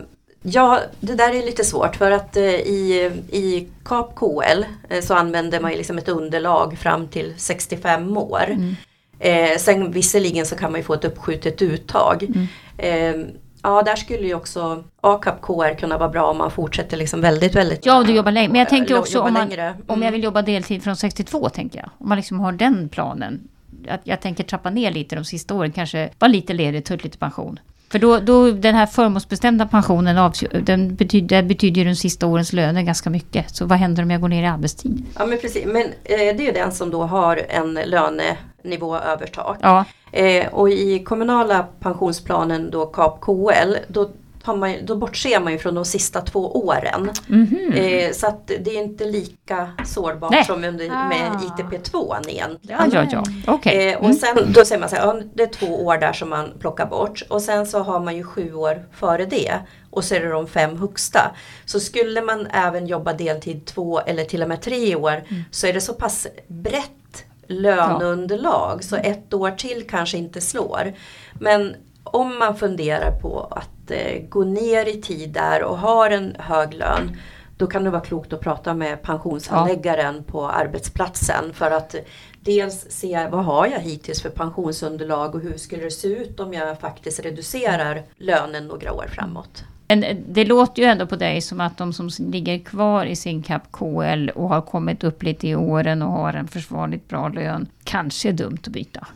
Ja, 0.49 0.81
det 1.00 1.15
där 1.15 1.35
är 1.35 1.47
lite 1.47 1.65
svårt 1.65 1.97
för 1.97 2.11
att 2.11 2.37
eh, 2.37 2.45
i, 2.45 3.11
i 3.31 3.69
KAP 3.85 4.15
KL 4.15 4.65
eh, 4.88 5.00
så 5.00 5.15
använder 5.15 5.61
man 5.61 5.71
ju 5.71 5.76
liksom 5.76 5.99
ett 5.99 6.09
underlag 6.09 6.79
fram 6.79 7.09
till 7.09 7.35
65 7.37 8.17
år. 8.17 8.45
Mm. 8.49 8.76
Eh, 9.19 9.59
sen 9.59 9.91
visserligen 9.91 10.47
så 10.47 10.57
kan 10.57 10.73
man 10.73 10.81
ju 10.81 10.85
få 10.85 10.95
ett 10.95 11.05
uppskjutet 11.05 11.62
uttag. 11.62 12.23
Mm. 12.23 12.47
Eh, 12.79 13.26
ja, 13.62 13.83
där 13.83 13.97
skulle 13.97 14.26
ju 14.26 14.35
också 14.35 14.85
AKAP 15.00 15.43
KR 15.43 15.75
kunna 15.75 15.99
vara 15.99 16.09
bra 16.09 16.26
om 16.26 16.38
man 16.38 16.50
fortsätter 16.50 16.97
liksom 16.97 17.21
väldigt, 17.21 17.55
väldigt 17.55 17.87
Ja, 17.87 18.03
du 18.03 18.15
jobbar 18.15 18.33
längre. 18.33 18.53
Men 18.53 18.59
jag 18.59 18.69
tänker 18.69 18.95
eh, 18.95 19.00
också 19.00 19.15
jobba 19.15 19.29
om, 19.29 19.35
man. 19.35 19.53
Mm. 19.53 19.75
om 19.87 20.03
jag 20.03 20.12
vill 20.12 20.25
jobba 20.25 20.43
deltid 20.43 20.83
från 20.83 20.97
62, 20.97 21.49
tänker 21.49 21.79
jag. 21.79 21.91
Om 21.99 22.09
man 22.09 22.17
liksom 22.17 22.41
har 22.41 22.53
den 22.53 22.88
planen. 22.88 23.49
Att 23.88 24.00
jag 24.05 24.21
tänker 24.21 24.45
trappa 24.45 24.71
ner 24.71 24.91
lite 24.91 25.17
de 25.17 25.25
sista 25.25 25.55
åren, 25.55 25.73
kanske 25.73 26.11
vara 26.19 26.31
lite 26.31 26.53
ledig, 26.53 26.85
ta 26.85 26.95
ut 26.95 27.05
lite 27.05 27.19
pension. 27.19 27.59
För 27.90 27.99
då, 27.99 28.19
då 28.19 28.50
den 28.50 28.75
här 28.75 28.87
förmånsbestämda 28.87 29.66
pensionen 29.66 30.19
av, 30.19 30.33
den 30.62 30.95
betyder, 30.95 31.43
betyder 31.43 31.85
de 31.85 31.95
sista 31.95 32.26
årens 32.26 32.52
löner 32.52 32.83
ganska 32.83 33.11
mycket. 33.11 33.57
Så 33.57 33.66
vad 33.66 33.78
händer 33.78 34.02
om 34.02 34.11
jag 34.11 34.21
går 34.21 34.28
ner 34.28 34.43
i 34.43 34.47
arbetstid? 34.47 35.05
Ja 35.19 35.26
men 35.26 35.38
precis, 35.38 35.66
men 35.66 35.83
eh, 35.83 35.93
det 36.05 36.43
är 36.43 36.47
ju 36.47 36.52
den 36.52 36.73
som 36.73 36.90
då 36.90 37.02
har 37.02 37.40
en 37.49 37.75
lönenivå 37.75 38.97
över 38.97 39.26
tak. 39.26 39.59
Ja, 39.62 39.85
Eh, 40.16 40.47
och 40.47 40.71
i 40.71 40.99
kommunala 40.99 41.66
pensionsplanen 41.81 42.71
då 42.71 42.87
KAP 42.87 43.21
KL 43.21 43.76
då, 43.88 44.11
man, 44.55 44.75
då 44.85 44.97
bortser 44.97 45.41
man 45.41 45.53
ju 45.53 45.59
från 45.59 45.75
de 45.75 45.85
sista 45.85 46.21
två 46.21 46.57
åren. 46.67 47.11
mhm. 47.26 47.73
Eh, 47.75 48.12
så 48.12 48.26
att 48.26 48.47
det 48.47 48.71
är 48.76 48.83
inte 48.83 49.05
lika 49.05 49.71
sårbart 49.87 50.31
Nej. 50.31 50.45
som 50.45 50.65
under, 50.65 50.88
med 50.88 51.31
Ah. 51.33 51.62
ITP2 51.62 52.29
igen. 52.31 52.59
ja, 52.62 52.87
ja, 52.93 53.05
ja. 53.12 53.25
Okej. 53.47 53.88
Eh, 53.88 53.99
och 53.99 54.05
Mm. 54.05 54.17
sen 54.17 54.53
då 54.53 54.65
säger 54.65 54.81
man 54.81 54.88
så 54.88 54.97
här, 54.97 55.07
ja, 55.07 55.21
det 55.35 55.43
är 55.43 55.47
två 55.47 55.85
år 55.87 55.99
där 55.99 56.12
som 56.12 56.29
man 56.31 56.53
plockar 56.61 56.87
bort 56.87 57.23
och 57.29 57.43
sen 57.43 57.67
så 57.67 57.79
har 57.83 58.00
man 58.00 58.17
ju 58.17 58.25
sju 58.25 58.55
år 58.55 58.85
före 58.93 59.25
det 59.26 59.53
och 59.91 60.05
så 60.05 60.15
är 60.15 60.21
det 60.21 60.29
de 60.29 60.47
fem 60.47 60.76
högsta. 60.76 61.31
Så 61.65 61.81
skulle 61.81 62.23
man 62.23 62.47
även 62.47 62.87
jobba 62.87 63.12
deltid 63.12 63.65
två 63.67 64.00
eller 64.00 64.25
till 64.25 64.43
och 64.43 64.49
med 64.49 64.62
tre 64.62 64.97
år 64.97 65.23
så 65.50 65.67
är 65.67 65.73
det 65.73 65.81
så 65.81 65.93
pass 65.95 66.26
brett 66.49 67.25
löneunderlag 67.49 68.85
så 68.85 68.97
ett 68.97 69.35
år 69.35 69.50
till 69.50 69.87
kanske 69.91 70.19
inte 70.19 70.41
slår. 70.41 70.93
Men 71.41 71.75
om 72.13 72.39
man 72.39 72.57
funderar 72.57 73.11
på 73.11 73.41
att 73.51 73.91
eh, 73.91 74.23
gå 74.29 74.45
ner 74.45 74.87
i 74.89 75.03
tid 75.03 75.31
där 75.31 75.63
och 75.63 75.79
har 75.79 76.11
en 76.11 76.37
hög 76.39 76.75
lön 76.75 77.17
då 77.57 77.67
kan 77.67 77.85
det 77.85 77.91
vara 77.91 78.03
klokt 78.03 78.33
att 78.33 78.41
prata 78.41 78.75
med 78.75 79.03
pensionshandläggaren 79.03 80.25
på 80.25 80.49
arbetsplatsen 80.49 81.53
för 81.53 81.71
att 81.71 81.95
dels 82.41 82.87
se 82.91 83.29
vad 83.31 83.45
har 83.45 83.67
jag 83.67 83.81
hittills 83.81 84.23
för 84.23 84.31
pensionsunderlag 84.31 85.35
och 85.35 85.41
hur 85.41 85.57
skulle 85.57 85.83
det 85.83 85.91
se 85.91 86.09
ut 86.09 86.41
om 86.41 86.53
jag 86.53 86.81
faktiskt 86.81 87.21
reducerar 87.21 88.03
lönen 88.17 88.67
några 88.67 88.93
år 88.93 89.07
framåt. 89.11 89.65
Men 89.89 90.05
det 90.29 90.45
låter 90.45 90.83
ju 90.83 90.89
ändå 90.89 91.07
på 91.07 91.17
dig 91.17 91.41
som 91.41 91.61
att 91.61 91.79
de 91.79 91.93
som 91.93 92.11
ligger 92.19 92.59
kvar 92.59 93.07
i 93.07 93.17
sin 93.17 93.43
CAP 93.43 93.73
KL 93.73 94.29
och 94.29 94.49
har 94.49 94.61
kommit 94.61 95.05
upp 95.05 95.23
lite 95.23 95.49
i 95.49 95.57
åren 95.57 96.03
och 96.03 96.13
har 96.13 96.33
en 96.33 96.49
försvarligt 96.49 97.09
bra 97.09 97.29
lön, 97.29 97.67
kanske 97.85 98.29
är 98.29 98.33
dumt 98.33 98.59
att 98.63 98.69
byta. 98.69 99.07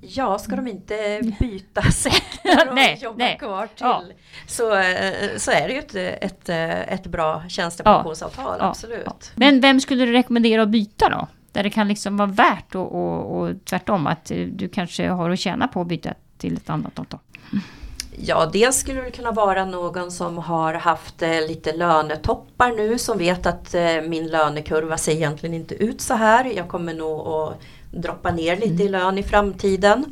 Ja, 0.00 0.38
ska 0.38 0.56
de 0.56 0.68
inte 0.68 1.20
byta 1.40 1.82
sektor 1.92 2.68
och 2.68 2.74
Nej, 2.74 2.98
jobba 3.02 3.16
nej. 3.18 3.38
kvar 3.38 3.66
till 3.66 3.76
Ja. 3.78 4.02
så, 4.46 4.74
eh, 4.76 5.36
så 5.36 5.50
är 5.50 5.68
det 5.68 5.72
ju 5.72 5.78
ett, 5.78 5.94
ett, 6.24 6.48
eh, 6.48 6.92
ett 6.92 7.06
bra 7.06 7.42
tjänstepensionsavtal, 7.48 8.56
Ja, 8.60 8.66
absolut. 8.68 9.02
Ja. 9.06 9.16
Men 9.34 9.60
vem 9.60 9.80
skulle 9.80 10.06
du 10.06 10.12
rekommendera 10.12 10.62
att 10.62 10.68
byta 10.68 11.08
då? 11.08 11.26
Där 11.52 11.62
det 11.62 11.70
kan 11.70 11.88
liksom 11.88 12.16
vara 12.16 12.28
värt 12.28 12.74
och, 12.74 12.94
och, 12.94 13.38
och 13.40 13.64
tvärtom 13.64 14.06
att 14.06 14.30
eh, 14.30 14.36
du 14.46 14.68
kanske 14.68 15.08
har 15.08 15.30
att 15.30 15.38
tjäna 15.38 15.68
på 15.68 15.80
att 15.80 15.86
byta 15.86 16.10
till 16.38 16.56
ett 16.56 16.70
annat 16.70 16.98
avtal. 16.98 17.20
Ja, 18.20 18.50
dels 18.52 18.76
skulle 18.76 19.02
det 19.02 19.10
kunna 19.10 19.30
vara 19.32 19.64
någon 19.64 20.10
som 20.12 20.38
har 20.38 20.74
haft 20.74 21.20
lite 21.48 21.72
lönetoppar 21.72 22.72
nu 22.72 22.98
som 22.98 23.18
vet 23.18 23.46
att 23.46 23.74
min 24.08 24.26
lönekurva 24.26 24.96
ser 24.98 25.12
egentligen 25.12 25.54
inte 25.54 25.74
ut 25.74 26.00
så 26.00 26.14
här. 26.14 26.44
Jag 26.44 26.68
kommer 26.68 26.94
nog 26.94 27.20
att 27.28 27.60
droppa 27.90 28.30
ner 28.30 28.56
lite 28.56 28.82
i 28.82 28.88
lön 28.88 29.18
i 29.18 29.22
framtiden. 29.22 30.04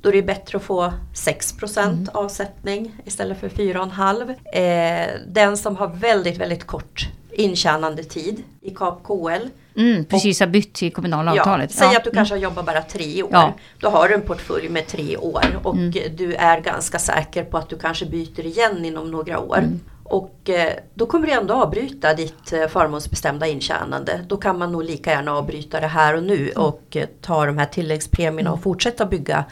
Då 0.00 0.08
är 0.08 0.12
det 0.12 0.22
bättre 0.22 0.56
att 0.58 0.64
få 0.64 0.92
6% 1.14 2.08
avsättning 2.14 2.94
istället 3.04 3.40
för 3.40 3.48
4,5. 3.48 4.34
Eh, 4.52 5.08
den 5.28 5.56
som 5.56 5.76
har 5.76 5.88
väldigt, 5.88 6.38
väldigt 6.38 6.66
kort 6.66 7.08
intjänande 7.32 8.04
tid 8.04 8.42
i 8.60 8.70
KAP 8.70 9.02
KL 9.04 9.48
Mm, 9.76 10.04
precis, 10.04 10.40
har 10.40 10.46
bytt 10.46 10.72
till 10.74 10.92
kommunala 10.92 11.30
avtalet. 11.32 11.72
Säg 11.72 11.88
Ja. 11.92 11.98
att 11.98 12.04
du 12.04 12.10
kanske 12.10 12.34
har 12.34 12.40
jobbat 12.40 12.66
bara 12.66 12.82
tre 12.82 13.22
år. 13.22 13.28
Ja. 13.32 13.54
Då 13.78 13.88
har 13.88 14.08
du 14.08 14.14
en 14.14 14.20
portfölj 14.22 14.68
med 14.68 14.86
tre 14.86 15.16
år 15.16 15.44
och 15.62 15.74
Mm. 15.76 15.92
du 16.16 16.34
är 16.34 16.60
ganska 16.60 16.98
säker 16.98 17.44
på 17.44 17.58
att 17.58 17.68
du 17.68 17.78
kanske 17.78 18.06
byter 18.06 18.46
igen 18.46 18.84
inom 18.84 19.10
några 19.10 19.38
år. 19.40 19.64
Mm. 20.10 20.22
Och 20.22 20.50
eh, 20.50 20.72
då 20.94 21.06
kommer 21.06 21.26
du 21.26 21.32
ändå 21.32 21.54
avbryta 21.54 22.14
ditt 22.14 22.52
eh, 22.52 22.66
förmånsbestämda 22.68 23.46
intjänande. 23.46 24.24
Då 24.28 24.36
kan 24.36 24.58
man 24.58 24.72
nog 24.72 24.84
lika 24.84 25.10
gärna 25.10 25.32
avbryta 25.32 25.80
det 25.80 25.86
här 25.86 26.14
och 26.16 26.22
nu 26.22 26.50
Mm. 26.50 26.62
och 26.62 26.96
eh, 26.96 27.06
ta 27.20 27.46
de 27.46 27.58
här 27.58 27.66
tilläggspremierna 27.66 28.52
och 28.52 28.62
fortsätta 28.62 29.06
bygga 29.06 29.44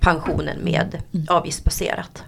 pensionen 0.00 0.58
med 0.64 1.02
Mm. 1.14 1.26
avgiftsbaserat. 1.30 2.24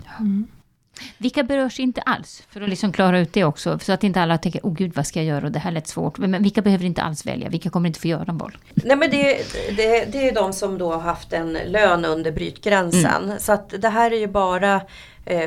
Vilka 1.19 1.43
berörs 1.43 1.81
inte 1.81 2.01
alls? 2.01 2.43
För 2.51 2.61
att 2.61 2.69
liksom 2.69 2.93
klara 2.93 3.19
ut 3.21 3.33
det 3.33 3.45
också. 3.45 3.79
Så 3.79 3.93
att 3.93 4.05
inte 4.05 4.21
alla 4.23 4.39
tänker, 4.39 4.61
åh 4.65 4.75
gud 4.75 4.93
vad 4.95 5.07
ska 5.07 5.19
jag 5.19 5.27
göra 5.27 5.47
och 5.47 5.53
det 5.53 5.59
här 5.59 5.71
lät 5.71 5.87
svårt. 5.89 6.19
Men 6.19 6.43
vilka 6.43 6.63
behöver 6.63 6.85
inte 6.85 7.03
alls 7.03 7.27
välja? 7.27 7.49
Vilka 7.49 7.71
kommer 7.71 7.87
inte 7.87 8.01
få 8.01 8.09
göra 8.09 8.25
en 8.29 8.39
val? 8.39 8.57
Nej 8.75 8.97
men 8.97 9.11
det, 9.11 9.39
det, 9.77 10.13
det 10.13 10.29
är 10.29 10.35
de 10.35 10.53
som 10.53 10.79
då 10.79 10.93
har 10.93 11.01
haft 11.01 11.33
en 11.33 11.53
lön 11.67 12.05
under 12.05 12.33
brytgränsen. 12.33 13.25
Mm. 13.25 13.39
Så 13.39 13.53
att 13.53 13.75
det 13.79 13.89
här 13.89 14.11
är 14.11 14.17
ju 14.19 14.27
bara 14.27 14.81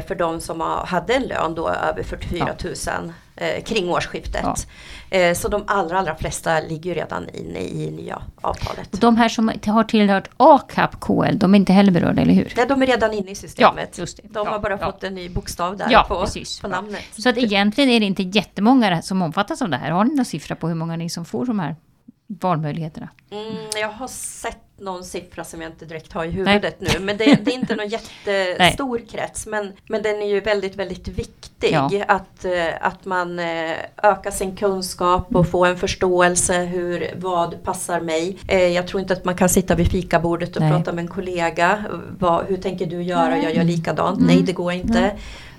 för 0.08 0.16
de 0.16 0.42
som 0.42 0.62
hade 0.86 1.14
en 1.14 1.24
lön 1.24 1.56
då 1.56 1.70
över 1.70 2.04
44 2.04 2.48
000 2.64 3.14
eh, 3.36 3.64
kring 3.64 3.90
årsskiftet. 3.90 4.42
Ja. 4.44 4.56
Eh, 5.18 5.34
så 5.34 5.48
de 5.48 5.64
allra, 5.68 6.00
allra 6.00 6.16
flesta 6.16 6.60
ligger 6.60 6.96
redan 6.96 7.30
inne 7.30 7.60
i 7.60 7.92
nya 7.92 8.22
avtalet. 8.42 8.94
Och 8.94 9.00
de 9.00 9.18
här 9.18 9.30
som 9.30 9.52
har 9.66 9.84
tillhört 9.84 10.30
ACAP 10.38 11.00
KL, 11.00 11.38
de 11.38 11.54
är 11.54 11.60
inte 11.60 11.74
heller 11.74 11.92
berörda, 11.92 12.22
eller 12.22 12.34
hur? 12.34 12.54
Nej, 12.58 12.66
de 12.68 12.82
är 12.82 12.88
redan 12.88 13.14
inne 13.14 13.32
i 13.32 13.36
systemet. 13.36 13.98
Ja. 13.98 14.06
De 14.24 14.30
Ja, 14.34 14.52
har 14.52 14.60
bara 14.60 14.78
ja. 14.80 14.92
fått 14.92 15.04
en 15.04 15.16
ny 15.16 15.30
bokstav 15.30 15.78
där 15.78 15.88
Ja, 15.90 16.06
på, 16.08 16.26
på 16.62 16.68
namnet. 16.68 17.02
Så 17.18 17.30
att 17.30 17.38
egentligen 17.38 17.90
är 17.90 18.00
det 18.00 18.06
inte 18.06 18.24
jättemånga 18.24 19.02
som 19.02 19.22
omfattas 19.22 19.62
av 19.62 19.70
det 19.70 19.78
här. 19.78 19.92
Har 19.92 20.04
ni 20.04 20.16
någon 20.16 20.26
siffra 20.26 20.56
på 20.56 20.68
hur 20.68 20.76
många 20.76 20.96
ni 20.96 21.10
som 21.10 21.26
får 21.26 21.46
de 21.46 21.60
här 21.60 21.76
valmöjligheterna? 22.28 23.10
Mm, 23.32 23.56
jag 23.82 23.90
har 23.90 24.08
sett 24.08 24.58
någon 24.82 25.04
siffra 25.04 25.44
som 25.44 25.62
jag 25.62 25.72
inte 25.72 25.86
direkt 25.86 26.14
har 26.14 26.26
i 26.26 26.30
huvudet 26.30 26.76
nu. 26.82 27.00
Men 27.00 27.18
det, 27.18 27.26
det 27.26 27.52
är 27.52 27.56
inte 27.56 27.76
någon 27.76 27.88
jättestor 28.38 29.02
krets. 29.12 29.46
Men, 29.46 29.74
men 29.88 30.02
den 30.04 30.22
är 30.22 30.28
ju 30.28 30.40
väldigt, 30.40 30.76
väldigt 30.76 31.08
viktig. 31.08 31.72
Ja. 31.72 31.90
Att, 32.08 32.46
eh, 32.46 32.68
att 32.82 33.06
man 33.06 33.40
eh, 33.40 33.72
ökar 34.04 34.32
sin 34.32 34.56
kunskap 34.56 35.36
och 35.36 35.48
får 35.48 35.68
en 35.68 35.78
förståelse 35.78 36.58
hur 36.64 37.12
vad 37.16 37.64
passar 37.64 38.02
mig. 38.02 38.38
Eh, 38.48 38.68
Jag 38.68 38.88
tror 38.88 39.02
inte 39.02 39.14
att 39.14 39.26
man 39.26 39.36
kan 39.36 39.50
sitta 39.50 39.76
vid 39.76 39.92
fikabordet 39.92 40.56
och 40.56 40.62
Nej. 40.62 40.72
prata 40.72 40.92
med 40.92 41.02
en 41.02 41.08
kollega. 41.08 41.86
Vad, 42.20 42.46
hur 42.46 42.58
tänker 42.58 42.86
du 42.86 43.04
göra? 43.04 43.38
Jag 43.38 43.56
gör 43.56 43.64
likadant. 43.64 44.20
Mm. 44.20 44.36
Nej, 44.36 44.44
det 44.44 44.54
går 44.54 44.72
inte. 44.74 45.12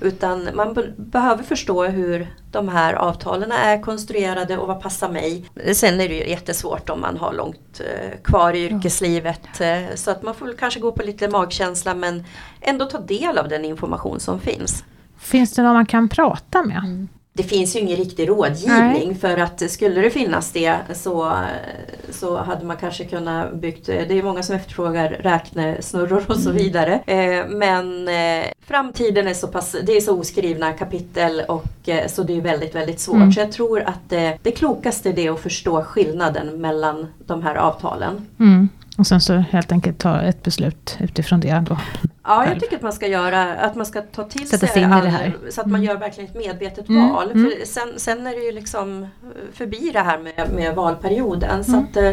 Utan 0.02 0.48
man 0.54 0.74
be- 0.74 0.92
behöver 0.96 1.42
förstå 1.42 1.84
hur 1.84 2.34
de 2.50 2.68
här 2.68 2.94
avtalen 2.94 3.52
är 3.52 3.82
konstruerade 3.82 4.56
och 4.58 4.68
vad 4.68 4.80
passar 4.82 5.08
mig. 5.08 5.44
Sen 5.74 6.00
är 6.00 6.08
det 6.08 6.14
ju 6.14 6.28
jättesvårt 6.28 6.90
om 6.90 7.00
man 7.00 7.16
har 7.16 7.32
långt 7.32 7.80
eh, 7.80 8.20
kvar 8.24 8.52
i 8.54 8.64
yrkeslivet. 8.64 9.60
eh, 9.60 9.94
Så 9.94 10.10
att 10.10 10.22
man 10.22 10.34
får 10.34 10.46
väl 10.46 10.56
kanske 10.56 10.80
gå 10.80 10.92
på 10.92 11.02
lite 11.02 11.28
magkänsla 11.28 11.94
men 11.94 12.24
ändå 12.60 12.84
ta 12.84 12.98
del 12.98 13.38
av 13.38 13.48
den 13.48 13.64
information 13.64 14.20
som 14.20 14.40
finns. 14.40 14.84
Finns 15.18 15.54
det 15.54 15.62
någon 15.62 15.74
man 15.74 15.86
kan 15.86 16.08
prata 16.08 16.62
med? 16.62 17.06
Det 17.34 17.42
finns 17.42 17.76
ju 17.76 17.80
ingen 17.80 17.96
riktig 17.96 18.28
rådgivning 18.28 19.14
för 19.14 19.38
att 19.38 19.70
skulle 19.70 20.00
det 20.00 20.10
finnas 20.10 20.52
det 20.52 20.76
så, 20.94 21.32
så 22.10 22.36
hade 22.36 22.64
man 22.64 22.76
kanske 22.76 23.04
kunnat 23.04 23.54
byggt, 23.54 23.86
det 23.86 24.18
är 24.18 24.22
många 24.22 24.42
som 24.42 24.56
efterfrågar 24.56 25.08
räknesnurror 25.08 26.24
och 26.28 26.36
så 26.36 26.50
vidare. 26.50 27.00
Eh, 27.06 27.46
Men 27.48 28.08
eh, 28.08 28.46
framtiden 28.66 29.28
är 29.28 29.34
så 29.34 29.48
pass, 29.48 29.76
det 29.82 29.96
är 29.96 30.00
så 30.00 30.18
oskrivna 30.18 30.72
kapitel 30.72 31.42
och 31.48 31.88
eh, 31.88 32.08
så 32.08 32.22
det 32.22 32.36
är 32.36 32.40
väldigt, 32.40 32.74
väldigt 32.74 33.00
svårt. 33.00 33.16
Mm. 33.16 33.32
Så 33.32 33.40
jag 33.40 33.52
tror 33.52 33.80
att 33.80 34.08
det, 34.08 34.38
det 34.42 34.50
klokaste 34.50 35.10
är 35.10 35.30
att 35.30 35.40
förstå 35.40 35.84
skillnaden 35.84 36.60
mellan 36.60 37.06
de 37.26 37.42
här 37.42 37.54
avtalen. 37.54 38.26
Mm. 38.40 38.68
Och 38.98 39.06
sen 39.06 39.20
så 39.20 39.34
helt 39.34 39.72
enkelt 39.72 39.98
ta 39.98 40.20
ett 40.20 40.42
beslut 40.42 40.96
utifrån 41.00 41.40
det 41.40 41.64
då. 41.68 41.78
Ja, 42.24 42.46
jag 42.46 42.60
tycker 42.60 42.76
att 42.76 42.82
man 42.82 42.92
ska 42.92 43.06
göra, 43.06 43.54
att 43.54 43.74
man 43.74 43.86
ska 43.86 44.00
ta 44.02 44.24
till 44.24 44.48
Sätta 44.48 44.66
sig 44.66 44.84
all- 44.84 45.04
det 45.04 45.08
här. 45.10 45.32
så 45.50 45.60
att 45.60 45.66
man 45.66 45.80
Mm. 45.80 45.84
gör 45.90 45.96
verkligen 45.96 46.30
ett 46.30 46.36
medvetet 46.36 46.88
Mm, 46.88 47.08
val. 47.12 47.30
mm. 47.30 47.44
För 47.50 47.66
sen, 47.66 47.88
sen 47.96 48.26
är 48.26 48.30
det 48.30 48.44
ju 48.46 48.52
liksom 48.52 49.06
förbi 49.52 49.90
det 49.92 50.00
här 50.00 50.18
med, 50.18 50.50
med 50.54 50.74
valperioden. 50.74 51.64
Så 51.64 51.72
Mm. 51.72 51.84
att 51.84 51.96
eh, 51.96 52.12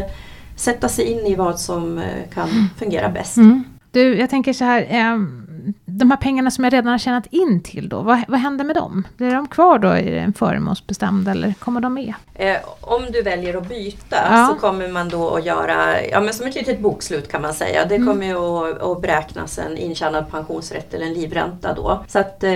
sätta 0.56 0.88
sig 0.88 1.04
in 1.04 1.26
i 1.26 1.34
vad 1.34 1.60
som 1.60 1.98
eh, 1.98 2.04
kan 2.34 2.48
fungera 2.78 3.08
bäst. 3.08 3.36
Mm. 3.36 3.64
Du, 3.90 4.18
jag 4.18 4.30
tänker 4.30 4.52
så 4.52 4.64
här. 4.64 4.86
ehm, 4.88 5.39
de 5.84 6.10
här 6.10 6.18
pengarna 6.18 6.50
som 6.50 6.64
jag 6.64 6.72
redan 6.72 6.90
har 6.92 6.98
tjänat 6.98 7.26
in 7.30 7.62
till 7.62 7.88
då, 7.88 8.00
vad, 8.02 8.18
vad 8.28 8.40
händer 8.40 8.64
med 8.64 8.76
dem? 8.76 9.06
Blir 9.16 9.30
de 9.30 9.48
kvar 9.48 9.78
då 9.78 9.96
i 9.96 10.18
en 10.18 10.32
förmånsbestämd 10.32 11.28
eller 11.28 11.54
kommer 11.58 11.80
de 11.80 11.94
med? 11.94 12.14
Eh, 12.34 12.56
om 12.80 13.02
du 13.12 13.22
väljer 13.22 13.56
att 13.56 13.68
byta 13.68 14.16
Ja. 14.30 14.48
så 14.54 14.60
kommer 14.60 14.88
man 14.88 15.08
då 15.08 15.30
att 15.36 15.44
göra, 15.44 16.04
ja 16.06 16.20
men 16.20 16.34
som 16.34 16.46
ett 16.46 16.54
litet 16.54 16.80
bokslut 16.80 17.28
kan 17.28 17.42
man 17.42 17.54
säga. 17.54 17.84
Det 17.84 17.96
kommer 17.98 18.26
ju 18.26 18.36
att, 18.36 18.82
att 18.82 19.02
beräknas 19.02 19.58
en 19.58 19.76
intjänad 19.78 20.30
pensionsrätt 20.30 20.94
eller 20.94 21.06
en 21.06 21.14
livränta 21.14 21.74
då. 21.74 22.04
Så 22.08 22.18
att 22.18 22.44
eh, 22.44 22.50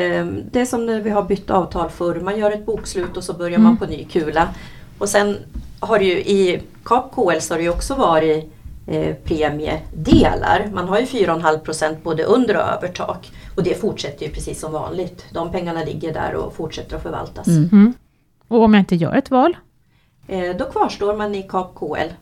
det 0.50 0.60
är 0.60 0.64
som 0.64 0.86
när 0.86 1.00
vi 1.00 1.10
har 1.10 1.22
bytt 1.22 1.50
avtal 1.50 1.90
förr, 1.90 2.20
man 2.20 2.38
gör 2.38 2.50
ett 2.50 2.66
bokslut 2.66 3.16
och 3.16 3.24
så 3.24 3.32
börjar 3.32 3.58
man 3.58 3.76
på 3.76 3.86
ny 3.86 4.04
kula. 4.04 4.48
Och 4.98 5.08
sen 5.08 5.36
har 5.80 5.98
det 5.98 6.04
ju 6.04 6.16
i 6.18 6.62
KAP 6.84 7.14
KL 7.14 7.38
så 7.40 7.54
har 7.54 7.58
det 7.58 7.64
ju 7.64 7.70
också 7.70 7.94
varit 7.94 8.53
eh, 8.86 9.14
premiedelar. 9.14 10.70
Man 10.72 10.88
har 10.88 10.98
ju 10.98 11.04
4,5 11.04 11.58
procent 11.58 12.04
både 12.04 12.24
under 12.24 12.56
och 12.56 12.62
över 12.62 12.88
tak. 12.88 13.32
Och 13.56 13.62
det 13.62 13.80
fortsätter 13.80 14.26
ju 14.26 14.32
precis 14.32 14.60
som 14.60 14.72
vanligt. 14.72 15.26
De 15.32 15.52
pengarna 15.52 15.84
ligger 15.84 16.14
där 16.14 16.34
och 16.34 16.54
fortsätter 16.54 16.96
att 16.96 17.02
förvaltas. 17.02 17.46
Mm. 17.46 17.94
Och 18.48 18.62
om 18.62 18.74
jag 18.74 18.80
inte 18.80 18.96
gör 18.96 19.14
ett 19.14 19.30
val? 19.30 19.56
Eh, 20.26 20.56
då 20.56 20.64
kvarstår 20.64 21.16
man 21.16 21.34
i 21.34 21.42
KAP 21.42 21.74
KL. 21.74 22.12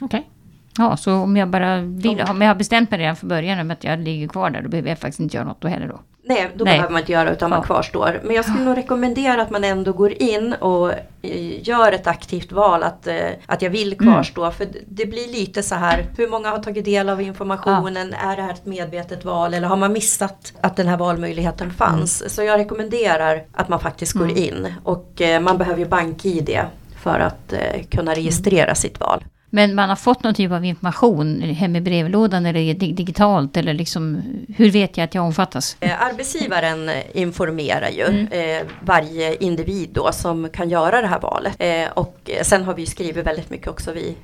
Okej. 0.00 0.30
Ja, 0.78 0.96
så 0.96 1.14
om 1.14 1.36
jag 1.36 1.48
bara 1.48 1.80
vill, 1.80 2.22
om 2.30 2.40
jag 2.40 2.48
har 2.48 2.54
bestämt 2.54 2.90
mig 2.90 3.00
redan 3.00 3.16
från 3.16 3.28
början 3.28 3.60
om 3.60 3.70
att 3.70 3.84
jag 3.84 3.98
ligger 3.98 4.28
kvar 4.28 4.50
där, 4.50 4.62
då 4.62 4.68
behöver 4.68 4.88
jag 4.88 4.98
faktiskt 4.98 5.20
inte 5.20 5.36
göra 5.36 5.46
något 5.46 5.60
då 5.60 5.68
heller 5.68 5.88
då. 5.88 6.00
Nej, 6.26 6.50
då 6.54 6.64
Nej. 6.64 6.72
behöver 6.74 6.92
man 6.92 7.00
inte 7.00 7.12
göra 7.12 7.30
utan 7.32 7.50
man 7.50 7.58
Ja. 7.58 7.64
kvarstår. 7.66 8.20
Men 8.24 8.36
jag 8.36 8.44
skulle 8.44 8.64
nog 8.64 8.76
rekommendera 8.76 9.42
att 9.42 9.50
man 9.50 9.64
ändå 9.64 9.92
går 9.92 10.12
in 10.22 10.52
och 10.52 10.92
eh, 11.22 11.68
gör 11.68 11.92
ett 11.92 12.06
aktivt 12.06 12.52
val 12.52 12.82
att, 12.82 13.06
eh, 13.06 13.16
att 13.46 13.62
jag 13.62 13.70
vill 13.70 13.92
Mm. 13.92 14.14
kvarstå. 14.14 14.50
För 14.50 14.66
det- 14.88 15.06
blir 15.06 15.28
lite 15.32 15.62
så 15.62 15.74
här, 15.74 16.06
hur 16.16 16.28
många 16.28 16.50
har 16.50 16.58
tagit 16.58 16.84
del 16.84 17.08
av 17.08 17.20
informationen? 17.22 18.14
Är 18.14 18.36
det 18.36 18.42
här 18.42 18.52
ett 18.52 18.66
medvetet 18.66 19.24
val 19.24 19.54
eller 19.54 19.68
har 19.68 19.76
man 19.76 19.92
missat 19.92 20.52
att 20.60 20.76
den 20.76 20.86
här 20.88 20.96
valmöjligheten 20.96 21.70
fanns? 21.70 22.20
Mm. 22.20 22.30
Så 22.30 22.42
jag 22.42 22.58
rekommenderar 22.58 23.44
att 23.52 23.68
man 23.68 23.80
faktiskt 23.80 24.12
går 24.12 24.30
in 24.38 24.74
och 24.84 25.20
eh, 25.22 25.40
man 25.40 25.58
behöver 25.58 25.78
ju 25.78 25.86
bank-id 25.86 26.58
för 27.02 27.20
att 27.20 27.54
kunna 27.90 28.14
registrera 28.14 28.74
sitt 28.74 29.00
val. 29.00 29.24
Men 29.54 29.74
man 29.74 29.88
har 29.88 29.96
fått 29.96 30.22
någon 30.24 30.34
typ 30.34 30.52
av 30.52 30.64
information 30.64 31.40
hem 31.42 31.76
i 31.76 31.80
brevlådan 31.80 32.46
eller 32.46 32.74
dig- 32.74 32.92
digitalt 32.92 33.56
eller 33.56 33.74
liksom, 33.74 34.22
hur 34.56 34.70
vet 34.70 34.96
jag 34.96 35.04
att 35.04 35.14
jag 35.14 35.24
omfattas? 35.24 35.76
Eh, 35.80 36.02
Arbetsgivaren 36.02 36.88
eh, 36.88 36.94
informerar 37.14 37.88
ju 37.90 38.02
Mm. 38.04 38.26
eh, 38.30 38.66
varje 38.80 39.34
individ 39.36 39.88
då 39.92 40.12
som 40.12 40.48
kan 40.48 40.68
göra 40.68 41.00
det 41.00 41.06
här 41.06 41.20
valet. 41.20 41.56
Och 41.94 42.30
sen 42.42 42.64
har 42.64 42.74
vi 42.74 42.86
skrivit 42.86 43.26
väldigt 43.26 43.50
mycket 43.50 43.68
också 43.68 43.92
vi 43.92 44.16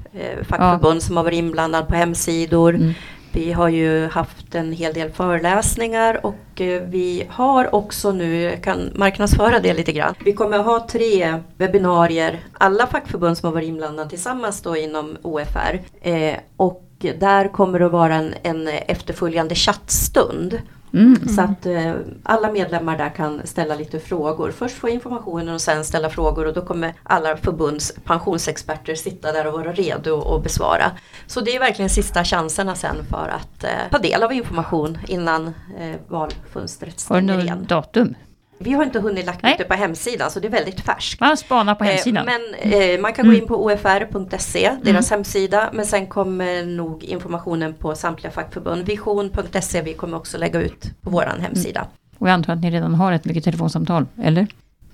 fackförbund 0.49 1.03
som 1.03 1.17
har 1.17 1.25
varit 1.25 1.39
inblandade 1.39 1.87
på 1.87 1.95
hemsidor. 1.95 2.75
Mm. 2.75 2.95
Vi 3.33 3.53
har 3.53 3.69
ju 3.69 4.07
haft 4.07 4.55
en 4.55 4.73
hel 4.73 4.95
del 4.95 5.11
föreläsningar 5.11 6.27
och 6.27 6.61
eh, 6.61 6.83
vi 6.83 7.27
har 7.29 7.75
också 7.75 8.13
nu, 8.13 8.41
jag 8.41 8.63
kan 8.63 8.91
marknadsföra 8.95 9.61
det 9.61 9.75
lite 9.75 9.93
grann. 9.93 10.15
Vi 10.25 10.33
kommer 10.33 10.59
att 10.59 10.65
ha 10.65 10.87
tre 10.87 11.39
webbinarier, 11.57 12.41
alla 12.53 12.87
fackförbund 12.87 13.39
som 13.39 13.47
har 13.47 13.55
varit 13.55 13.69
inblandade 13.69 14.11
tillsammans 14.11 14.63
då 14.63 14.77
inom 14.77 15.17
OFR. 15.23 15.81
Eh, 16.01 16.37
och 16.57 16.87
där 17.19 17.49
kommer 17.49 17.79
det 17.79 17.87
att 17.87 17.93
vara 17.93 18.15
en, 18.15 18.35
en 18.43 18.69
efterföljande 18.69 19.55
chattstund. 19.55 20.61
Mm. 20.93 21.29
Så 21.29 21.43
att 21.43 21.67
eh, 21.67 21.95
alla 22.23 22.53
medlemmar 22.53 22.99
där 22.99 23.09
kan 23.09 23.41
ställa 23.45 23.75
lite 23.75 24.01
frågor. 24.01 24.51
Först 24.51 24.77
få 24.77 24.89
informationen 24.89 25.55
och 25.55 25.61
sen 25.61 25.85
ställa 25.85 26.11
frågor 26.11 26.47
och 26.47 26.55
då 26.55 26.61
kommer 26.63 26.95
alla 27.03 27.37
förbunds 27.37 27.93
pensionsexperter 28.05 28.95
sitta 28.95 29.33
där 29.33 29.47
och 29.47 29.53
vara 29.53 29.73
redo 29.73 30.35
att 30.35 30.43
besvara. 30.43 30.91
Så 31.27 31.41
det 31.41 31.57
är 31.57 31.61
verkligen 31.61 31.91
sista 31.91 32.25
chanserna 32.25 32.75
sen 32.75 32.97
för 33.11 33.29
att 33.41 33.65
eh, 33.65 33.71
ta 33.91 33.99
del 33.99 34.23
av 34.23 34.33
information 34.33 34.99
innan 35.09 35.47
eh, 35.79 35.97
valfönstret 36.09 37.07
Har 37.09 37.17
du 37.17 37.23
stänger 37.23 37.37
något 37.37 37.45
igen. 37.45 37.67
datum? 37.69 38.15
Vi 38.63 38.73
har 38.73 38.85
inte 38.85 39.01
hunnit 39.01 39.27
Nej. 39.43 39.53
ut 39.53 39.59
det 39.59 39.65
på 39.65 39.75
hemsidan 39.75 40.31
så 40.31 40.41
det 40.41 40.49
är 40.49 40.53
väldigt 40.53 40.81
färskt. 40.81 41.21
Man 41.21 41.37
spanar 41.37 41.75
på 41.75 41.85
hemsidan. 41.85 42.29
Eh, 42.29 42.35
Men 42.63 42.73
eh, 42.95 43.01
man 43.01 43.13
kan 43.13 43.27
gå 43.27 43.33
in 43.35 43.47
på 43.47 43.65
ofr.se, 43.65 44.71
deras 44.83 45.11
Mm. 45.11 45.19
hemsida. 45.19 45.71
Men 45.73 45.87
sen 45.87 46.07
kommer 46.07 46.65
nog 46.65 47.05
informationen 47.05 47.75
på 47.75 47.95
samtliga 47.95 48.31
fackförbund. 48.31 48.87
Vision.se, 48.87 49.83
vi 49.83 49.95
kommer 49.95 50.17
också 50.17 50.39
lägga 50.39 50.61
ut 50.63 50.91
på 51.03 51.11
våran 51.11 51.41
hemsida. 51.41 51.87
Och 52.19 52.29
jag 52.29 52.35
antar 52.35 52.53
att 52.53 52.61
ni 52.61 52.71
redan 52.71 52.95
har 52.95 53.13
ett 53.13 53.25
mycket 53.25 53.45
telefonsamtal, 53.45 54.07
eller? 54.23 54.47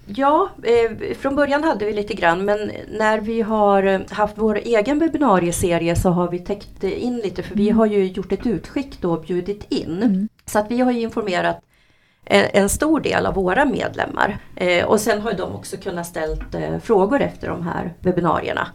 Ja, 0.06 0.48
eh, 0.62 1.14
från 1.18 1.36
början 1.36 1.64
hade 1.64 1.84
vi 1.84 1.92
lite 1.92 2.14
grann 2.14 2.44
men 2.44 2.70
när 2.98 3.20
vi 3.20 3.42
har 3.42 3.82
eh, 3.82 4.00
haft 4.10 4.34
vår 4.38 4.56
egen 4.64 4.98
webbinarieserie 4.98 5.96
så 5.96 6.10
har 6.10 6.30
vi 6.30 6.38
täckt 6.38 6.84
in 6.84 7.16
lite 7.16 7.42
för 7.42 7.54
vi 7.54 7.70
har 7.70 7.86
ju 7.86 8.04
gjort 8.06 8.32
ett 8.32 8.46
utskick 8.46 9.00
då 9.00 9.12
och 9.12 9.22
bjudit 9.22 9.66
in. 9.72 10.02
Mm. 10.02 10.28
Så 10.46 10.58
att 10.58 10.70
vi 10.70 10.80
har 10.80 10.92
ju 10.92 11.00
informerat 11.00 11.60
en, 12.26 12.68
stor 12.68 13.00
del 13.00 13.26
av 13.26 13.34
våra 13.34 13.64
medlemmar. 13.64 14.38
Eh, 14.56 14.84
och 14.84 15.00
sen 15.00 15.20
har 15.20 15.32
de 15.32 15.54
också 15.54 15.76
kunnat 15.76 16.06
ställt 16.06 16.54
eh, 16.54 16.78
frågor 16.78 17.20
efter 17.20 17.48
de 17.48 17.62
här 17.62 17.94
webbinarierna. 18.00 18.68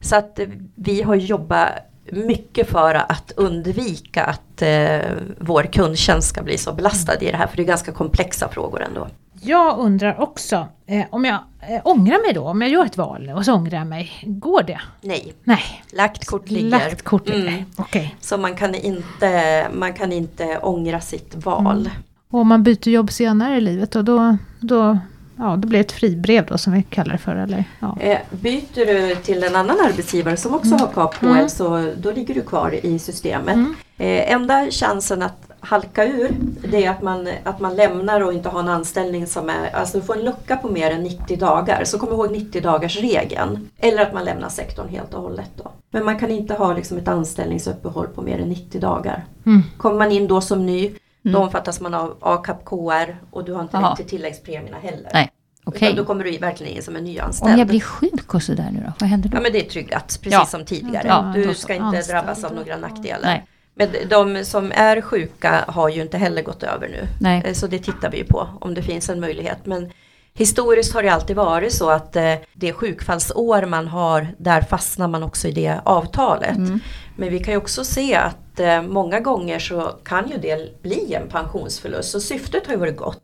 Så 0.00 0.16
att 0.16 0.38
eh, 0.38 0.46
vi 0.74 1.02
har 1.02 1.14
jobbat 1.14 1.68
mycket 2.12 2.70
för 2.70 2.94
att 2.94 3.32
undvika 3.36 4.24
att 4.24 4.62
eh, 4.62 5.00
vår 5.38 5.62
kundtjänst 5.62 6.28
ska 6.28 6.42
bli 6.42 6.58
så 6.58 6.72
belastad 6.72 7.20
i 7.20 7.30
det 7.30 7.36
här 7.36 7.46
för 7.46 7.56
det 7.56 7.62
är 7.62 7.66
ganska 7.66 7.92
komplexa 7.92 8.48
frågor 8.48 8.82
ändå. 8.82 9.08
Jag 9.40 9.78
undrar 9.78 10.20
också, 10.20 10.68
eh, 10.86 11.04
om 11.10 11.24
jag 11.24 11.38
eh, 11.68 11.80
ångrar 11.84 12.26
mig 12.26 12.32
då, 12.34 12.48
om 12.48 12.62
jag 12.62 12.70
gör 12.70 12.84
ett 12.86 12.96
val 12.96 13.32
och 13.36 13.44
så 13.44 13.54
ångrar 13.54 13.78
jag 13.78 13.86
mig, 13.86 14.10
går 14.26 14.62
det? 14.62 14.80
Nej, 15.00 15.32
Nej, 15.44 15.82
lagt 15.92 16.26
kort 16.26 16.50
ligger. 16.50 16.70
lagt 16.70 17.02
kort 17.02 17.28
ligger. 17.28 17.48
Mm. 17.48 17.64
Okej. 17.76 18.16
Så 18.20 18.36
man 18.36 18.56
kan, 18.56 18.74
inte, 18.74 19.66
man 19.72 19.92
kan 19.92 20.12
inte 20.12 20.58
ångra 20.58 21.00
sitt 21.00 21.34
val. 21.34 21.90
Och 22.30 22.40
om 22.40 22.48
man 22.48 22.62
byter 22.62 22.88
jobb 22.88 23.12
senare 23.12 23.56
i 23.56 23.60
livet 23.60 23.90
då, 23.90 24.02
då, 24.02 24.36
då, 24.60 24.98
ja, 25.36 25.56
då 25.56 25.68
blir 25.68 25.78
det 25.78 25.84
ett 25.84 25.92
fribrev 25.92 26.46
då 26.46 26.58
som 26.58 26.72
vi 26.72 26.82
kallar 26.82 27.12
det 27.12 27.18
för, 27.18 27.36
eller? 27.36 27.64
Ja. 27.80 27.96
Eh, 28.00 28.18
byter 28.30 28.86
du 28.86 29.14
till 29.14 29.44
en 29.44 29.56
annan 29.56 29.76
arbetsgivare 29.80 30.36
som 30.36 30.54
också 30.54 30.74
har 30.74 30.86
KPL 30.86 31.26
Mm. 31.26 31.48
så 31.48 31.92
då 31.96 32.10
ligger 32.10 32.34
du 32.34 32.42
kvar 32.42 32.74
i 32.86 32.98
systemet. 32.98 33.54
Mm. 33.54 33.74
Eh, 33.98 34.32
enda 34.32 34.70
chansen 34.70 35.22
att 35.22 35.44
halka 35.60 36.04
ur 36.06 36.30
det 36.70 36.84
är 36.84 36.90
att 36.90 37.02
man, 37.02 37.28
att 37.44 37.60
man 37.60 37.76
lämnar 37.76 38.20
och 38.20 38.32
inte 38.32 38.48
har 38.48 38.60
en 38.60 38.68
anställning 38.68 39.26
som 39.26 39.48
är, 39.48 39.76
alltså 39.76 39.98
du 39.98 40.04
får 40.04 40.16
en 40.18 40.24
lucka 40.24 40.56
på 40.56 40.68
mer 40.68 40.90
än 40.90 41.02
90 41.02 41.36
dagar. 41.38 41.84
Så 41.84 41.98
kom 41.98 42.08
ihåg 42.08 42.32
90 42.32 42.62
dagars 42.62 43.00
regeln. 43.00 43.68
Eller 43.78 44.02
att 44.02 44.12
man 44.14 44.24
lämnar 44.24 44.48
sektorn 44.48 44.88
helt 44.88 45.14
och 45.14 45.22
hållet 45.22 45.50
då. 45.56 45.70
Men 45.90 46.04
man 46.04 46.18
kan 46.18 46.30
inte 46.30 46.54
ha 46.54 46.72
liksom 46.74 46.98
ett 46.98 47.08
anställningsuppehåll 47.08 48.06
på 48.06 48.22
mer 48.22 48.38
än 48.38 48.48
90 48.48 48.80
dagar. 48.80 49.24
Mm. 49.46 49.62
Kommer 49.76 49.96
man 49.98 50.12
in 50.12 50.26
då 50.28 50.40
som 50.40 50.66
ny, 50.66 50.90
Mm. 51.24 51.32
då 51.34 51.38
omfattas 51.46 51.80
man 51.80 51.94
av 51.94 52.16
ACAP 52.20 52.64
KR 52.64 53.16
och 53.30 53.44
du 53.44 53.52
har 53.52 53.62
inte 53.62 53.76
Jaha. 53.76 53.90
rätt 53.90 53.96
till 53.96 54.06
tilläggspremierna 54.08 54.76
heller. 54.78 55.10
Nej, 55.14 55.30
okej. 55.64 55.88
Utan 55.88 55.96
då 55.96 56.04
kommer 56.04 56.24
du 56.24 56.38
verkligen 56.38 56.76
in 56.76 56.82
som 56.82 56.96
en 56.96 57.04
nyanställd. 57.04 57.52
Om 57.52 57.58
jag 57.58 57.68
blir 57.68 57.80
sjuk 57.80 58.34
och 58.34 58.42
sådär 58.42 58.68
nu 58.72 58.80
då, 58.86 58.92
vad 59.00 59.08
händer 59.10 59.28
då? 59.28 59.36
Ja 59.36 59.40
men 59.40 59.52
det 59.52 59.66
är 59.66 59.70
tryggat, 59.70 60.06
precis 60.22 60.32
Ja. 60.32 60.44
som 60.44 60.64
tidigare. 60.64 61.06
Ja, 61.08 61.32
du 61.34 61.54
ska 61.54 61.72
inte 61.74 61.84
Anställd. 61.84 62.08
drabbas 62.08 62.44
av 62.44 62.54
några 62.54 62.76
nackdelar. 62.76 63.22
Nej, 63.28 63.46
Men 63.74 63.88
de 64.08 64.44
som 64.44 64.72
är 64.74 65.00
sjuka 65.00 65.64
har 65.68 65.88
ju 65.88 66.02
inte 66.02 66.18
heller 66.18 66.42
gått 66.42 66.62
över 66.62 66.88
nu. 66.88 67.06
nej. 67.20 67.42
Eh, 67.44 67.52
Så 67.52 67.66
det 67.66 67.78
tittar 67.78 68.10
vi 68.10 68.18
ju 68.18 68.24
på 68.24 68.48
om 68.60 68.74
det 68.74 68.82
finns 68.82 69.08
en 69.08 69.20
möjlighet. 69.20 69.58
Men 69.66 69.92
historiskt 70.38 70.94
har 70.94 71.02
det 71.02 71.08
alltid 71.08 71.36
varit 71.36 71.72
så 71.72 71.90
att 71.90 72.16
eh, 72.16 72.34
det 72.54 72.72
sjukfallsår 72.72 73.66
man 73.66 73.88
har, 73.88 74.26
där 74.38 74.60
fastnar 74.62 75.08
man 75.08 75.22
också 75.22 75.48
i 75.48 75.52
det 75.52 75.80
avtalet. 75.84 76.56
Mm. 76.56 76.80
Men 77.16 77.30
vi 77.30 77.38
kan 77.38 77.54
ju 77.54 77.58
också 77.58 77.84
se 77.84 78.14
att 78.14 78.60
eh, 78.60 78.82
många 78.82 79.20
gånger 79.20 79.58
så 79.58 79.92
kan 80.04 80.28
ju 80.30 80.36
det 80.38 80.82
bli 80.82 81.14
en 81.14 81.28
pensionsförlust. 81.28 82.10
Så 82.10 82.20
syftet 82.20 82.66
har 82.66 82.72
ju 82.74 82.78
varit 82.80 82.96
gott. 82.96 83.22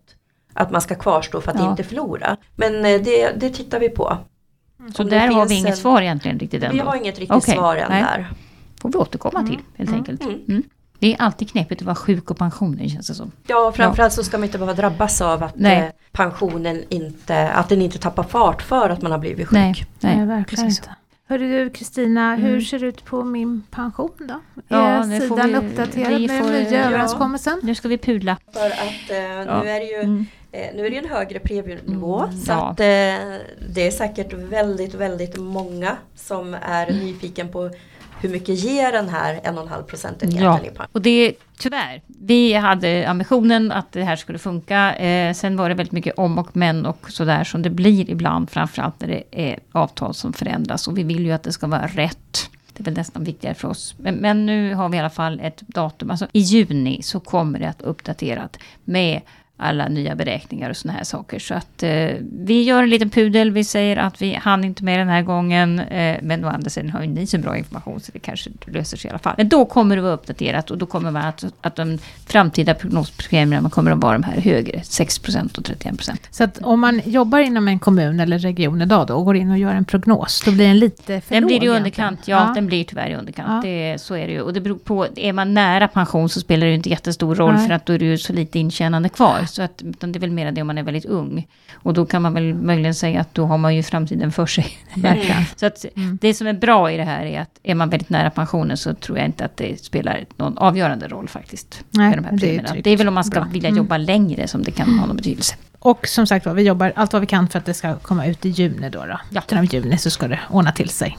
Att 0.54 0.70
man 0.70 0.80
ska 0.80 0.94
kvarstå 0.94 1.40
för 1.40 1.50
att 1.50 1.58
Ja. 1.60 1.70
inte 1.70 1.84
förlora. 1.84 2.36
Men 2.56 2.74
eh, 2.84 3.00
det, 3.02 3.30
det 3.40 3.50
tittar 3.50 3.80
vi 3.80 3.88
på. 3.88 4.16
Så 4.96 5.02
Om 5.02 5.08
där 5.10 5.28
har 5.28 5.46
vi 5.46 5.54
inget 5.54 5.70
en- 5.70 5.76
svar 5.76 6.02
egentligen 6.02 6.38
riktigt 6.38 6.62
Vi 6.62 6.66
ändå. 6.66 6.84
har 6.84 6.96
inget 6.96 7.18
riktigt 7.18 7.36
Okej, 7.36 7.54
svar 7.54 7.76
än 7.76 7.86
nej. 7.90 8.02
där. 8.02 8.30
Får 8.82 8.88
vi 8.92 8.98
återkomma 8.98 9.46
till 9.46 9.58
helt 9.76 9.90
Mm. 9.90 10.00
enkelt. 10.00 10.22
Mm. 10.22 10.62
Mm. 10.94 10.98
Det 10.98 11.14
är 11.14 11.26
alltid 11.26 11.50
knepigt 11.50 11.80
att 11.82 11.86
vara 11.86 11.96
sjuk 11.96 12.30
och 12.30 12.38
pensionen 12.38 12.88
känns 12.88 13.06
det 13.06 13.14
som. 13.14 13.32
Ja, 13.46 13.72
framförallt 13.76 14.12
så 14.12 14.24
ska 14.24 14.38
man 14.38 14.44
inte 14.44 14.58
behöva 14.58 14.74
drabbas 14.74 15.20
av 15.20 15.42
att 15.42 15.56
Nej. 15.56 15.78
eh, 15.78 15.88
pensionen 16.12 16.82
inte, 16.88 17.48
att 17.50 17.68
den 17.68 17.82
inte 17.82 17.98
tappar 17.98 18.22
fart 18.22 18.62
för 18.62 18.90
att 18.90 19.02
man 19.02 19.12
har 19.12 19.18
blivit 19.18 19.48
sjuk. 19.48 19.52
Nej, 19.52 19.74
nej, 20.00 20.16
Nej, 20.16 20.26
verkligen 20.26 20.64
precis. 20.66 20.78
inte. 20.78 20.94
Hörru 21.28 21.64
du 21.64 21.70
Kristina, 21.70 22.34
hur 22.36 22.48
Mm. 22.48 22.60
ser 22.64 22.78
det 22.78 22.86
ut 22.86 23.04
på 23.04 23.24
min 23.24 23.62
pension 23.70 24.10
då? 24.18 24.40
Ja, 24.68 24.78
är 24.88 25.20
får 25.20 25.36
sidan 25.36 25.48
vi- 25.48 25.54
uppdaterad 25.56 26.08
vi 26.20 26.26
med 26.28 26.42
får- 26.44 26.50
den 26.52 26.62
nya 26.62 26.80
ja. 26.80 26.86
överenskommelsen? 26.86 27.60
Nu 27.62 27.74
ska 27.74 27.88
vi 27.88 27.98
pudla. 27.98 28.36
För 28.52 28.66
att 28.66 29.10
eh, 29.10 29.16
Ja. 29.16 29.62
nu 29.62 29.68
är 29.70 29.80
det 29.80 29.86
ju 29.86 30.00
Mm. 30.02 30.26
eh, 30.52 30.66
nu 30.74 30.86
är 30.86 30.90
det 30.90 30.98
en 30.98 31.08
högre 31.08 31.38
premienivå 31.38 32.20
Mm, 32.24 32.36
så 32.36 32.52
ja. 32.52 32.68
att 32.70 32.80
eh, 32.80 32.84
det 33.68 33.86
är 33.86 33.90
säkert 33.90 34.32
väldigt, 34.32 34.94
väldigt 34.94 35.36
många 35.36 35.96
som 36.14 36.56
är 36.62 36.92
nyfiken 36.92 37.48
på 37.48 37.70
hur 38.24 38.30
mycket 38.30 38.58
ger 38.58 38.92
den 38.92 39.08
här 39.08 39.34
1,5 39.34 39.82
procentenheten 39.82 40.44
Ja, 40.44 40.58
i 40.58 40.64
pension. 40.64 40.86
och 40.92 41.02
det 41.02 41.32
tyvärr. 41.58 42.02
Vi 42.06 42.52
hade 42.54 43.08
ambitionen 43.08 43.72
att 43.72 43.92
det 43.92 44.02
här 44.04 44.16
skulle 44.16 44.38
funka. 44.38 44.94
Eh, 44.94 45.34
sen 45.34 45.56
var 45.56 45.68
det 45.68 45.74
väldigt 45.74 45.92
mycket 45.92 46.14
om 46.18 46.38
och 46.38 46.56
men 46.56 46.86
och 46.86 47.06
sådär 47.10 47.44
som 47.44 47.62
det 47.62 47.70
blir 47.70 48.10
ibland. 48.10 48.50
Framförallt 48.50 49.00
när 49.00 49.08
det 49.08 49.22
är 49.30 49.58
avtal 49.72 50.14
som 50.14 50.32
förändras. 50.32 50.88
Och 50.88 50.98
vi 50.98 51.02
vill 51.02 51.24
ju 51.26 51.32
att 51.32 51.42
det 51.42 51.52
ska 51.52 51.66
vara 51.66 51.86
rätt. 51.86 52.50
Det 52.72 52.82
är 52.82 52.84
väl 52.84 52.94
nästan 52.94 53.24
viktigare 53.24 53.54
för 53.54 53.68
oss. 53.68 53.94
Men, 53.98 54.14
men 54.14 54.46
nu 54.46 54.74
har 54.74 54.88
vi 54.88 54.96
i 54.96 55.00
alla 55.00 55.10
fall 55.10 55.40
ett 55.40 55.60
datum. 55.60 56.10
Alltså 56.10 56.26
i 56.32 56.40
juni 56.40 57.02
så 57.02 57.20
kommer 57.20 57.58
det 57.58 57.68
att 57.68 57.82
uppdaterat 57.82 58.58
med 58.84 59.20
alla 59.56 59.88
nya 59.88 60.14
beräkningar 60.14 60.70
och 60.70 60.76
såna 60.76 60.94
här 60.94 61.04
saker. 61.04 61.38
Så 61.38 61.54
att 61.54 61.82
eh, 61.82 62.10
vi 62.20 62.62
gör 62.62 62.82
en 62.82 62.90
liten 62.90 63.10
pudel. 63.10 63.50
Vi 63.50 63.64
säger 63.64 63.96
att 63.96 64.22
vi 64.22 64.34
hann 64.34 64.64
inte 64.64 64.84
med 64.84 64.98
den 64.98 65.08
här 65.08 65.22
gången. 65.22 65.78
Eh, 65.78 66.18
men 66.22 66.44
å 66.44 66.48
andra 66.48 66.70
sidan 66.70 66.90
har 66.90 67.02
ju 67.02 67.06
ni 67.06 67.26
så 67.26 67.38
bra 67.38 67.56
information 67.56 68.00
så 68.00 68.12
det 68.12 68.18
kanske 68.18 68.50
löser 68.66 68.96
sig 68.96 69.08
i 69.08 69.10
alla 69.10 69.18
fall. 69.18 69.34
Men 69.36 69.48
då 69.48 69.64
kommer 69.64 69.96
det 69.96 70.02
vara 70.02 70.12
uppdaterat 70.12 70.70
och 70.70 70.78
då 70.78 70.86
kommer 70.86 71.10
man 71.10 71.24
att, 71.24 71.44
att 71.60 71.76
de 71.76 71.98
framtida 72.26 72.74
prognospremierna 72.74 73.70
kommer 73.70 73.90
att 73.90 73.98
vara 73.98 74.12
de 74.12 74.22
här 74.22 74.40
högre. 74.40 74.78
6% 74.78 75.58
och 75.58 75.64
31% 75.64 76.16
Så 76.30 76.44
att 76.44 76.58
om 76.58 76.80
man 76.80 77.00
jobbar 77.04 77.38
inom 77.38 77.68
en 77.68 77.78
kommun 77.78 78.20
eller 78.20 78.38
region 78.38 78.82
idag 78.82 79.06
då 79.06 79.14
och 79.14 79.24
går 79.24 79.36
in 79.36 79.50
och 79.50 79.58
gör 79.58 79.74
en 79.74 79.84
prognos, 79.84 80.42
då 80.44 80.52
blir 80.52 80.66
den 80.66 80.78
lite 80.78 81.20
för 81.20 81.34
Den 81.34 81.46
blir 81.46 81.64
i 81.64 81.68
underkant, 81.68 82.28
ja, 82.28 82.46
ja. 82.48 82.54
den 82.54 82.66
blir 82.66 82.84
tyvärr 82.84 83.10
i 83.10 83.14
underkant. 83.14 83.64
Ja. 83.64 83.70
Det, 83.70 83.98
så 84.00 84.14
är 84.14 84.26
det 84.26 84.32
ju. 84.32 84.40
Och 84.40 84.52
det 84.52 84.60
beror 84.60 84.78
på, 84.78 85.06
är 85.16 85.32
man 85.32 85.54
nära 85.54 85.88
pension 85.88 86.28
så 86.28 86.40
spelar 86.40 86.66
det 86.66 86.70
ju 86.70 86.76
inte 86.76 86.90
jättestor 86.90 87.34
roll 87.34 87.54
Nej. 87.54 87.66
för 87.66 87.74
att 87.74 87.86
då 87.86 87.92
är 87.92 87.98
det 87.98 88.04
ju 88.04 88.18
så 88.18 88.32
lite 88.32 88.58
intjänande 88.58 89.08
kvar. 89.08 89.43
Så 89.46 89.62
att, 89.62 89.82
utan 89.84 90.12
det 90.12 90.18
är 90.18 90.20
väl 90.20 90.30
mer 90.30 90.52
det 90.52 90.60
om 90.60 90.66
man 90.66 90.78
är 90.78 90.82
väldigt 90.82 91.04
ung. 91.04 91.46
Och 91.74 91.94
då 91.94 92.06
kan 92.06 92.22
man 92.22 92.34
väl 92.34 92.54
möjligen 92.54 92.94
säga 92.94 93.20
att 93.20 93.34
då 93.34 93.46
har 93.46 93.58
man 93.58 93.76
ju 93.76 93.82
framtiden 93.82 94.32
för 94.32 94.46
sig. 94.46 94.66
Verkligen. 94.94 95.44
Så 95.56 95.66
att 95.66 95.84
Mm. 95.96 96.18
det 96.20 96.34
som 96.34 96.46
är 96.46 96.52
bra 96.52 96.90
i 96.92 96.96
det 96.96 97.04
här 97.04 97.24
är 97.26 97.40
att 97.40 97.60
är 97.62 97.74
man 97.74 97.90
väldigt 97.90 98.08
nära 98.10 98.30
pensionen 98.30 98.76
så 98.76 98.94
tror 98.94 99.18
jag 99.18 99.26
inte 99.26 99.44
att 99.44 99.56
det 99.56 99.80
spelar 99.84 100.24
någon 100.36 100.58
avgörande 100.58 101.08
roll 101.08 101.28
faktiskt. 101.28 101.84
Nej, 101.90 102.16
de 102.16 102.24
här 102.24 102.32
det 102.32 102.56
är. 102.56 102.80
Det 102.82 102.90
är 102.90 102.96
väl 102.96 103.08
om 103.08 103.14
man 103.14 103.24
ska 103.24 103.40
Bra. 103.40 103.48
vilja 103.52 103.68
Mm. 103.68 103.76
jobba 103.78 103.96
längre 103.96 104.48
som 104.48 104.62
det 104.62 104.70
kan 104.70 104.98
ha 104.98 105.06
någon 105.06 105.16
betydelse. 105.16 105.54
Och 105.78 106.06
som 106.08 106.26
sagt 106.26 106.46
var, 106.46 106.54
vi 106.54 106.62
jobbar 106.62 106.92
allt 106.96 107.12
vad 107.12 107.20
vi 107.20 107.26
kan 107.26 107.48
för 107.48 107.58
att 107.58 107.64
det 107.64 107.74
ska 107.74 107.94
komma 107.96 108.26
ut 108.26 108.46
i 108.46 108.48
juni 108.48 108.90
då. 108.90 109.04
då. 109.06 109.20
Ja. 109.30 109.42
Av 109.58 109.64
juni 109.74 109.98
så 109.98 110.10
ska 110.10 110.28
det 110.28 110.40
ordna 110.50 110.72
till 110.72 110.88
sig. 110.88 111.18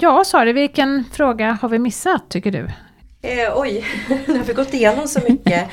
Ja, 0.00 0.24
Sari, 0.26 0.52
vilken 0.52 1.04
fråga 1.12 1.58
har 1.62 1.68
vi 1.68 1.78
missat 1.78 2.28
tycker 2.28 2.52
du? 2.52 2.68
Eh, 3.24 3.52
oj, 3.54 3.84
nu 4.26 4.38
har 4.38 4.44
vi 4.44 4.52
gått 4.52 4.74
igenom 4.74 5.08
så 5.08 5.20
mycket. 5.28 5.68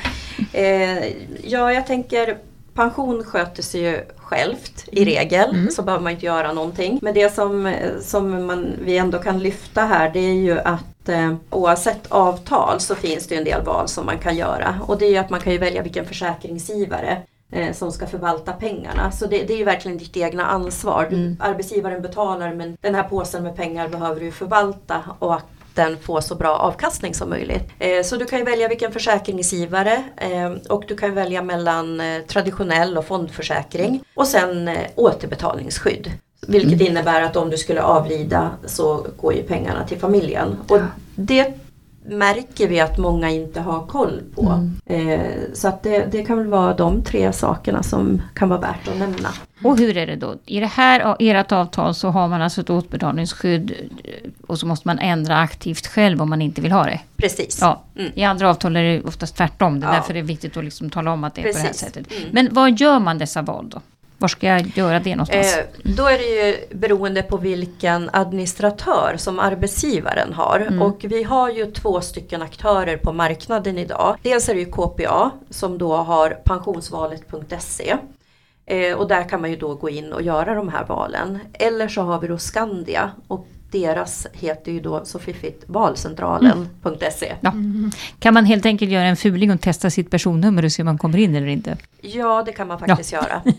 Eh, 0.52 1.06
ja, 1.44 1.72
jag 1.72 1.86
tänker 1.86 2.38
pension 2.74 3.24
sköter 3.24 3.62
sig 3.62 3.80
ju 3.80 4.00
självt 4.16 4.88
i 4.92 5.04
regel. 5.04 5.70
Så 5.70 5.82
behöver 5.82 6.02
man 6.02 6.12
inte 6.12 6.26
göra 6.26 6.52
någonting. 6.52 6.98
Men 7.02 7.14
det 7.14 7.34
som, 7.34 7.74
som 8.00 8.46
man, 8.46 8.72
vi 8.84 8.98
ändå 8.98 9.18
kan 9.18 9.38
lyfta 9.38 9.80
här 9.80 10.10
det 10.12 10.20
är 10.20 10.34
ju 10.34 10.58
att 10.58 11.08
eh, 11.08 11.34
oavsett 11.50 12.06
avtal 12.12 12.80
så 12.80 12.94
finns 12.94 13.26
det 13.26 13.36
en 13.36 13.44
del 13.44 13.62
val 13.62 13.88
som 13.88 14.06
man 14.06 14.18
kan 14.18 14.36
göra. 14.36 14.80
Och 14.86 14.98
det 14.98 15.06
är 15.06 15.10
ju 15.10 15.16
att 15.16 15.30
man 15.30 15.40
kan 15.40 15.52
ju 15.52 15.58
välja 15.58 15.82
vilken 15.82 16.04
försäkringsgivare 16.04 17.22
eh, 17.52 17.72
som 17.72 17.92
ska 17.92 18.06
förvalta 18.06 18.52
pengarna. 18.52 19.12
Så 19.12 19.26
det, 19.26 19.42
det 19.42 19.52
är 19.52 19.58
ju 19.58 19.64
verkligen 19.64 19.98
ditt 19.98 20.16
egna 20.16 20.46
ansvar. 20.46 21.06
Du, 21.10 21.36
Arbetsgivaren 21.40 22.02
betalar 22.02 22.54
men 22.54 22.76
den 22.80 22.94
här 22.94 23.02
påsen 23.02 23.42
med 23.42 23.56
pengar 23.56 23.88
behöver 23.88 24.20
du 24.20 24.30
förvalta 24.30 25.00
och 25.18 25.40
den 25.74 25.98
får 25.98 26.20
så 26.20 26.34
bra 26.34 26.48
avkastning 26.48 27.14
som 27.14 27.30
möjligt. 27.30 27.70
Eh, 27.78 28.02
så 28.02 28.16
du 28.16 28.24
kan 28.24 28.44
välja 28.44 28.68
vilken 28.68 28.92
försäkringsgivare 28.92 30.04
eh, 30.16 30.52
och 30.68 30.84
du 30.88 30.96
kan 30.96 31.14
välja 31.14 31.42
mellan 31.42 32.00
eh, 32.00 32.22
traditionell 32.22 32.98
och 32.98 33.06
fondförsäkring 33.06 34.04
och 34.14 34.26
sen 34.26 34.70
återbetalningsskydd. 34.94 36.10
Vilket 36.48 36.80
innebär 36.80 37.22
att 37.22 37.36
om 37.36 37.50
du 37.50 37.58
skulle 37.58 37.82
avlida 37.82 38.50
så 38.66 39.06
går 39.16 39.34
ju 39.34 39.42
pengarna 39.42 39.86
till 39.86 39.98
familjen. 39.98 40.56
Och 40.68 40.78
det 41.14 41.54
märker 42.04 42.68
vi 42.68 42.80
att 42.80 42.98
många 42.98 43.30
inte 43.30 43.60
har 43.60 43.86
koll 43.86 44.20
på. 44.34 44.68
Eh, 44.86 45.20
så 45.54 45.68
att 45.68 45.82
det, 45.82 46.06
det 46.12 46.24
kan 46.24 46.38
väl 46.38 46.46
vara 46.46 46.74
de 46.74 47.02
tre 47.04 47.32
sakerna 47.32 47.82
som 47.82 48.22
kan 48.34 48.48
vara 48.48 48.60
värt 48.60 48.88
att 48.88 48.96
nämna. 48.98 49.28
Och 49.64 49.78
hur 49.78 49.96
är 49.96 50.06
det 50.06 50.16
då? 50.16 50.34
I 50.46 50.60
det 50.60 50.66
här 50.66 51.16
ert 51.18 51.52
avtal 51.52 51.94
så 51.94 52.08
har 52.08 52.28
man 52.28 52.42
alltså 52.42 52.60
ett 52.60 52.70
återbetalningsskydd 52.70 53.70
eh, 54.04 54.30
och 54.46 54.58
så 54.58 54.66
måste 54.66 54.88
man 54.88 54.98
ändra 54.98 55.38
aktivt 55.38 55.86
själv 55.86 56.22
om 56.22 56.30
man 56.30 56.42
inte 56.42 56.60
vill 56.60 56.72
ha 56.72 56.84
det. 56.84 57.00
Precis. 57.16 57.58
Ja, 57.60 57.82
Mm. 57.96 58.12
i 58.14 58.24
andra 58.24 58.50
avtal 58.50 58.76
är 58.76 58.82
det 58.82 59.02
oftast 59.02 59.36
tvärtom. 59.36 59.80
Det 59.80 59.86
är 59.86 59.90
Ja. 59.90 59.94
därför 59.96 60.14
det 60.14 60.18
är 60.20 60.24
viktigt 60.24 60.56
att 60.56 60.64
liksom 60.64 60.90
tala 60.90 61.12
om 61.12 61.24
att 61.24 61.34
det 61.34 61.40
är 61.40 61.46
på 61.46 61.52
det 61.52 61.58
här 61.58 61.66
Precis. 61.68 61.80
sättet. 61.80 62.12
Mm. 62.12 62.28
Men 62.32 62.54
var 62.54 62.68
gör 62.68 62.98
man 62.98 63.18
dessa 63.18 63.42
val 63.42 63.68
då? 63.70 63.80
Var 64.22 64.28
ska 64.28 64.46
jag 64.46 64.72
göra 64.74 65.00
det 65.00 65.16
någonstans? 65.16 65.56
Eh, 65.56 65.64
då 65.82 66.06
är 66.06 66.18
det 66.18 66.24
ju 66.24 66.76
beroende 66.76 67.22
på 67.22 67.36
vilken 67.36 68.10
administratör 68.12 69.14
som 69.16 69.38
arbetsgivaren 69.38 70.32
har. 70.32 70.60
Mm. 70.60 70.82
Och 70.82 71.04
vi 71.04 71.22
har 71.22 71.50
ju 71.50 71.72
två 71.72 72.00
stycken 72.00 72.42
aktörer 72.42 72.96
på 72.96 73.12
marknaden 73.12 73.78
idag. 73.78 74.16
Dels 74.22 74.48
är 74.48 74.54
det 74.54 74.60
ju 74.60 74.70
KPA 74.70 75.30
som 75.50 75.78
då 75.78 75.96
har 75.96 76.30
pensionsvalet.se. 76.30 77.96
Eh, 78.66 78.96
och 78.96 79.08
där 79.08 79.28
kan 79.28 79.40
man 79.40 79.50
ju 79.50 79.56
då 79.56 79.74
gå 79.74 79.90
in 79.90 80.12
och 80.12 80.22
göra 80.22 80.54
de 80.54 80.68
här 80.68 80.84
valen. 80.84 81.38
Eller 81.52 81.88
så 81.88 82.02
har 82.02 82.20
vi 82.20 82.28
då 82.28 82.38
Skandia 82.38 83.10
och 83.28 83.46
deras 83.72 84.26
heter 84.32 84.72
ju 84.72 84.80
då 84.80 85.04
så 85.04 85.18
fiffigt 85.18 85.64
valcentralen.se. 85.66 87.32
Ja. 87.40 87.52
Kan 88.18 88.34
man 88.34 88.44
helt 88.44 88.66
enkelt 88.66 88.90
göra 88.90 89.04
en 89.04 89.16
fuling 89.16 89.50
och 89.50 89.60
testa 89.60 89.90
sitt 89.90 90.10
personnummer 90.10 90.64
och 90.64 90.72
se 90.72 90.82
om 90.82 90.86
man 90.86 90.98
kommer 90.98 91.18
in 91.18 91.34
eller 91.34 91.46
inte? 91.46 91.76
Ja 92.00 92.42
det 92.46 92.52
kan 92.52 92.68
man 92.68 92.78
faktiskt 92.78 93.12
göra. 93.12 93.42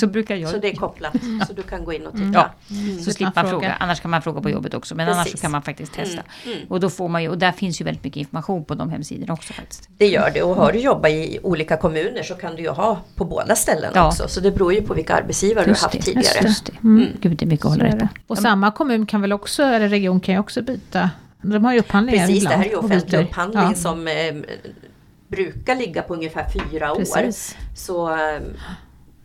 Så 0.00 0.06
brukar 0.06 0.36
jag 0.36 0.50
Så 0.50 0.58
det 0.58 0.68
är 0.72 0.74
kopplat. 0.76 1.12
Så 1.46 1.52
du 1.52 1.62
kan 1.62 1.84
gå 1.84 1.92
in 1.92 2.06
och 2.06 2.12
titta. 2.12 2.50
Ja. 2.68 2.76
Mm. 2.76 2.98
Så 2.98 3.12
slipper 3.12 3.42
man 3.42 3.50
fråga. 3.50 3.76
Annars 3.80 4.00
kan 4.00 4.10
man 4.10 4.22
fråga 4.22 4.40
på 4.40 4.50
jobbet 4.50 4.74
också. 4.74 4.94
Men 4.94 5.08
annars 5.08 5.18
så 5.18 5.24
Precis. 5.24 5.40
kan 5.40 5.50
man 5.50 5.62
faktiskt 5.62 5.92
testa. 5.92 6.22
Mm. 6.44 6.56
Mm. 6.56 6.68
Och 6.68 6.80
då 6.80 6.90
får 6.90 7.08
man 7.08 7.22
ju, 7.22 7.28
och 7.28 7.38
där 7.38 7.52
finns 7.52 7.80
ju 7.80 7.84
väldigt 7.84 8.04
mycket 8.04 8.16
information 8.20 8.64
på 8.64 8.74
de 8.74 8.90
hemsidorna 8.90 9.32
också 9.32 9.52
faktiskt. 9.52 9.88
Det 9.98 10.06
gör 10.08 10.30
det 10.34 10.42
och 10.42 10.54
har 10.56 10.72
du 10.72 10.78
jobbat 10.78 11.10
i 11.10 11.38
olika 11.42 11.76
kommuner 11.76 12.22
så 12.22 12.34
kan 12.34 12.56
du 12.56 12.62
ju 12.62 12.68
ha 12.68 12.98
på 13.14 13.24
båda 13.24 13.56
ställena 13.56 13.92
Ja. 13.94 14.06
också. 14.06 14.28
Så 14.28 14.40
det 14.40 14.50
beror 14.50 14.72
ju 14.74 14.82
på 14.82 14.94
vilka 14.94 15.14
arbetsgivare 15.14 15.64
du 15.64 15.70
har 15.70 15.78
haft 15.78 16.00
tidigare. 16.04 16.46
Just 16.46 16.66
det. 16.66 16.72
Mm. 16.84 17.06
Gud, 17.20 17.36
det 17.36 17.44
är 17.44 17.46
mycket 17.46 17.66
att 17.66 17.72
hålla 17.72 17.90
på. 17.90 17.96
det. 17.96 18.08
Och 18.26 18.38
samma 18.38 18.70
kommun 18.70 19.06
kan 19.06 19.20
väl 19.20 19.32
också, 19.32 19.45
eller 19.62 19.88
region 19.88 20.20
kan 20.20 20.34
ju 20.34 20.40
också 20.40 20.62
byta. 20.62 21.10
De 21.42 21.64
har 21.64 21.72
ju 21.72 21.78
upphandlingar 21.78 22.26
Precis, 22.26 22.44
det 22.44 22.46
ibland 22.46 22.62
här 22.62 22.68
är 22.68 22.70
ju 22.70 22.76
offentlig 22.76 23.20
upphandling 23.20 23.62
Ja, 23.62 23.74
som 23.74 24.08
eh, 24.08 24.34
brukar 25.28 25.74
ligga 25.76 26.02
på 26.02 26.14
ungefär 26.14 26.46
fyra 26.48 26.92
år. 26.92 26.96
Precis. 26.96 27.56
Så 27.76 28.10
eh, 28.10 28.40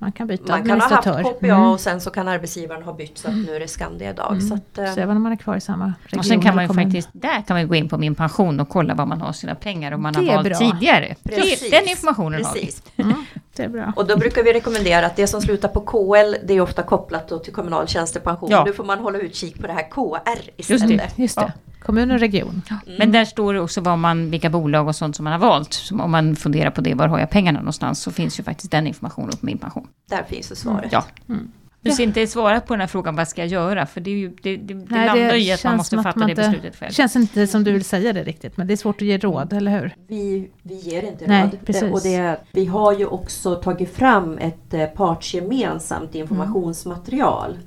Man 0.01 0.11
kan 0.11 0.27
byta 0.27 0.43
man 0.57 0.65
kan 0.67 0.81
ha 0.81 0.87
haft. 0.89 1.07
KPA 1.07 1.45
Mm. 1.47 1.63
och 1.63 1.79
sen 1.79 2.01
så 2.01 2.09
kan 2.09 2.27
arbetsgivaren 2.27 2.83
ha 2.83 2.93
bytt 2.93 3.17
så 3.17 3.27
att 3.27 3.33
nu 3.35 3.55
är 3.55 3.59
det 3.59 3.67
Skandia 3.67 4.09
idag. 4.09 4.43
Så 4.43 4.53
att, 4.53 4.77
eh, 4.77 4.93
Så 4.93 4.99
även 4.99 5.17
om 5.17 5.23
man 5.23 5.31
är 5.31 5.35
kvar 5.35 5.55
i 5.55 5.61
samma 5.61 5.93
region 6.03 6.19
Och 6.19 6.25
sen 6.25 6.41
kan 6.41 6.55
man 6.55 6.67
ju 6.67 6.73
faktiskt, 6.73 7.09
där 7.11 7.41
kan 7.47 7.55
man 7.57 7.67
gå 7.67 7.75
in 7.75 7.89
på 7.89 7.97
min 7.97 8.15
pension 8.15 8.59
och 8.59 8.69
kolla 8.69 8.93
var 8.93 9.05
man 9.05 9.21
har 9.21 9.33
sina 9.33 9.55
pengar 9.55 9.91
om 9.91 10.01
man 10.01 10.15
har 10.15 10.21
Det 10.23 10.27
valt 10.35 10.47
bra. 10.47 10.57
tidigare. 10.57 11.15
Precis. 11.23 11.69
Den 11.71 11.87
informationen 11.89 12.45
har 12.45 12.53
vi. 12.53 12.59
precis. 12.59 12.83
Mm, 12.97 13.25
det 13.55 13.63
är 13.63 13.69
bra. 13.69 13.93
Och 13.95 14.07
då 14.07 14.17
brukar 14.17 14.43
vi 14.43 14.53
rekommendera 14.53 15.05
att 15.05 15.15
det 15.15 15.27
som 15.27 15.41
slutar 15.41 15.67
på 15.69 15.79
KL 15.81 16.35
det 16.47 16.53
är 16.53 16.61
ofta 16.61 16.83
kopplat 16.83 17.27
då 17.29 17.39
till 17.39 17.53
kommunal 17.53 17.87
tjänstepension. 17.87 18.49
Ja. 18.51 18.63
Nu 18.65 18.73
får 18.73 18.83
man 18.83 18.99
hålla 18.99 19.17
utkik 19.19 19.61
på 19.61 19.67
det 19.67 19.73
här 19.73 19.89
KR 19.91 20.39
Just 20.57 20.69
istället. 20.69 21.19
Just 21.19 21.35
det. 21.35 21.53
Kommun 21.85 22.11
och 22.11 22.19
region. 22.19 22.61
Men 22.99 23.11
där 23.11 23.25
står 23.25 23.53
det 23.53 23.59
också 23.59 23.81
vad 23.81 23.97
man, 23.99 24.31
vilka 24.31 24.49
bolag 24.49 24.87
och 24.87 24.95
sånt 24.95 25.15
som 25.15 25.23
man 25.23 25.33
har 25.33 25.39
valt. 25.39 25.73
Så 25.73 25.99
om 26.01 26.11
man 26.11 26.35
funderar 26.35 26.69
på 26.71 26.81
det, 26.81 26.93
var 26.93 27.07
har 27.07 27.19
jag 27.19 27.29
pengarna 27.29 27.59
någonstans? 27.59 27.99
Så 27.99 28.11
finns 28.11 28.39
ju 28.39 28.43
faktiskt 28.43 28.71
den 28.71 28.87
informationen 28.87 29.31
på 29.39 29.45
min 29.45 29.57
pension. 29.57 29.87
Där 30.09 30.23
finns 30.23 30.51
ju 30.51 30.55
svaret. 30.55 30.89
Ja. 30.91 31.03
Mm. 31.29 31.51
Du 31.83 31.91
ser 31.91 32.03
inte 32.03 32.27
svarat 32.27 32.67
på 32.67 32.73
den 32.73 32.81
här 32.81 32.87
frågan, 32.87 33.15
vad 33.15 33.27
ska 33.27 33.41
jag 33.41 33.47
göra? 33.47 33.85
För 33.85 34.01
det, 34.01 34.11
är 34.11 34.15
ju, 34.15 34.29
det, 34.41 34.57
det, 34.57 34.73
det 34.73 34.85
Nej, 34.89 35.05
landar 35.07 35.35
ju 35.35 35.43
i 35.43 35.51
att 35.51 35.63
man 35.63 35.77
måste 35.77 35.95
fatta 36.03 36.19
man 36.19 36.27
det 36.27 36.31
inte- 36.31 36.41
beslutet 36.41 36.75
själv. 36.79 36.89
Det 36.89 36.95
känns 36.95 37.15
inte 37.15 37.47
som 37.47 37.63
du 37.63 37.71
vill 37.71 37.83
säga 37.83 38.13
det 38.13 38.23
riktigt, 38.23 38.57
men 38.57 38.67
det 38.67 38.73
är 38.73 38.77
svårt 38.77 38.95
att 39.01 39.07
ge 39.07 39.17
råd, 39.17 39.53
eller 39.53 39.79
hur? 39.79 39.95
Vi, 40.07 40.51
vi 40.63 40.75
ger 40.75 41.03
inte 41.03 41.27
Nej, 41.27 41.43
råd. 41.43 41.57
precis. 41.65 41.81
Det, 41.81 41.91
och 41.91 42.01
det, 42.03 42.37
vi 42.51 42.65
har 42.65 42.93
ju 42.99 43.05
också 43.05 43.55
tagit 43.55 43.93
fram 43.95 44.37
ett 44.37 44.73
eh, 44.73 44.85
partsgemensamt 44.85 46.15
informationsmaterial 46.15 47.57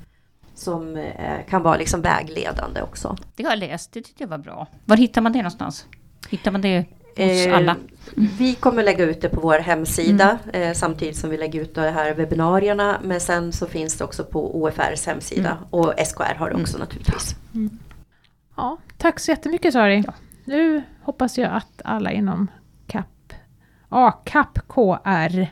som 0.64 0.96
eh, 0.96 1.44
kan 1.48 1.62
vara 1.62 1.76
liksom 1.76 2.02
vägledande 2.02 2.82
också. 2.82 3.16
Det 3.36 3.42
har 3.42 3.50
jag 3.50 3.58
läst, 3.58 3.92
det 3.92 4.02
tyckte 4.02 4.22
jag 4.22 4.28
var 4.28 4.38
bra. 4.38 4.66
Var 4.84 4.96
hittar 4.96 5.20
man 5.20 5.32
det 5.32 5.38
någonstans? 5.38 5.86
Hittar 6.28 6.50
man 6.50 6.60
det 6.60 6.78
hos 6.78 6.86
Eh, 7.46 7.56
alla? 7.56 7.76
Vi 8.14 8.54
kommer 8.54 8.82
lägga 8.82 9.04
ut 9.04 9.20
det 9.20 9.28
på 9.28 9.40
vår 9.40 9.58
hemsida 9.58 10.38
eh, 10.52 10.72
samtidigt 10.72 11.16
som 11.16 11.30
vi 11.30 11.36
lägger 11.36 11.60
ut 11.60 11.74
de 11.74 11.80
här 11.80 12.14
webbinarierna. 12.14 13.00
Men 13.02 13.20
sen 13.20 13.52
så 13.52 13.66
finns 13.66 13.98
det 13.98 14.04
också 14.04 14.24
på 14.24 14.62
OFRs 14.62 15.06
hemsida 15.06 15.58
och 15.70 15.94
SKR 16.06 16.34
har 16.34 16.50
det 16.50 16.56
också 16.56 16.78
naturligtvis. 16.78 17.36
Ja, 18.56 18.78
tack 18.98 19.20
så 19.20 19.30
jättemycket 19.30 19.72
Sari. 19.72 20.04
Nu 20.44 20.82
hoppas 21.02 21.38
jag 21.38 21.52
att 21.52 21.82
alla 21.84 22.12
inom 22.12 22.50
CAP, 22.86 23.32
A-CAP 23.88 24.58
KR 24.68 25.46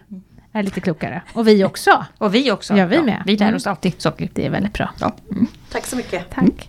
är 0.53 0.63
lite 0.63 0.81
klokare. 0.81 1.23
Och 1.33 1.49
vi 1.49 1.65
också. 1.65 2.05
Och 2.19 2.35
vi 2.35 2.51
också. 2.51 2.77
Ja, 2.77 2.87
vi 2.87 3.03
med. 3.03 3.23
Vi 3.27 3.37
lär 3.37 3.47
Mm. 3.47 3.57
oss 3.57 3.67
alltid 3.67 4.03
saker. 4.03 4.29
Det 4.35 4.47
är 4.47 4.51
väldigt 4.51 4.73
bra. 4.73 4.91
Ja. 5.01 5.17
Tack 5.73 5.87
så 5.87 5.97
mycket. 5.97 6.31
Tack. 6.31 6.69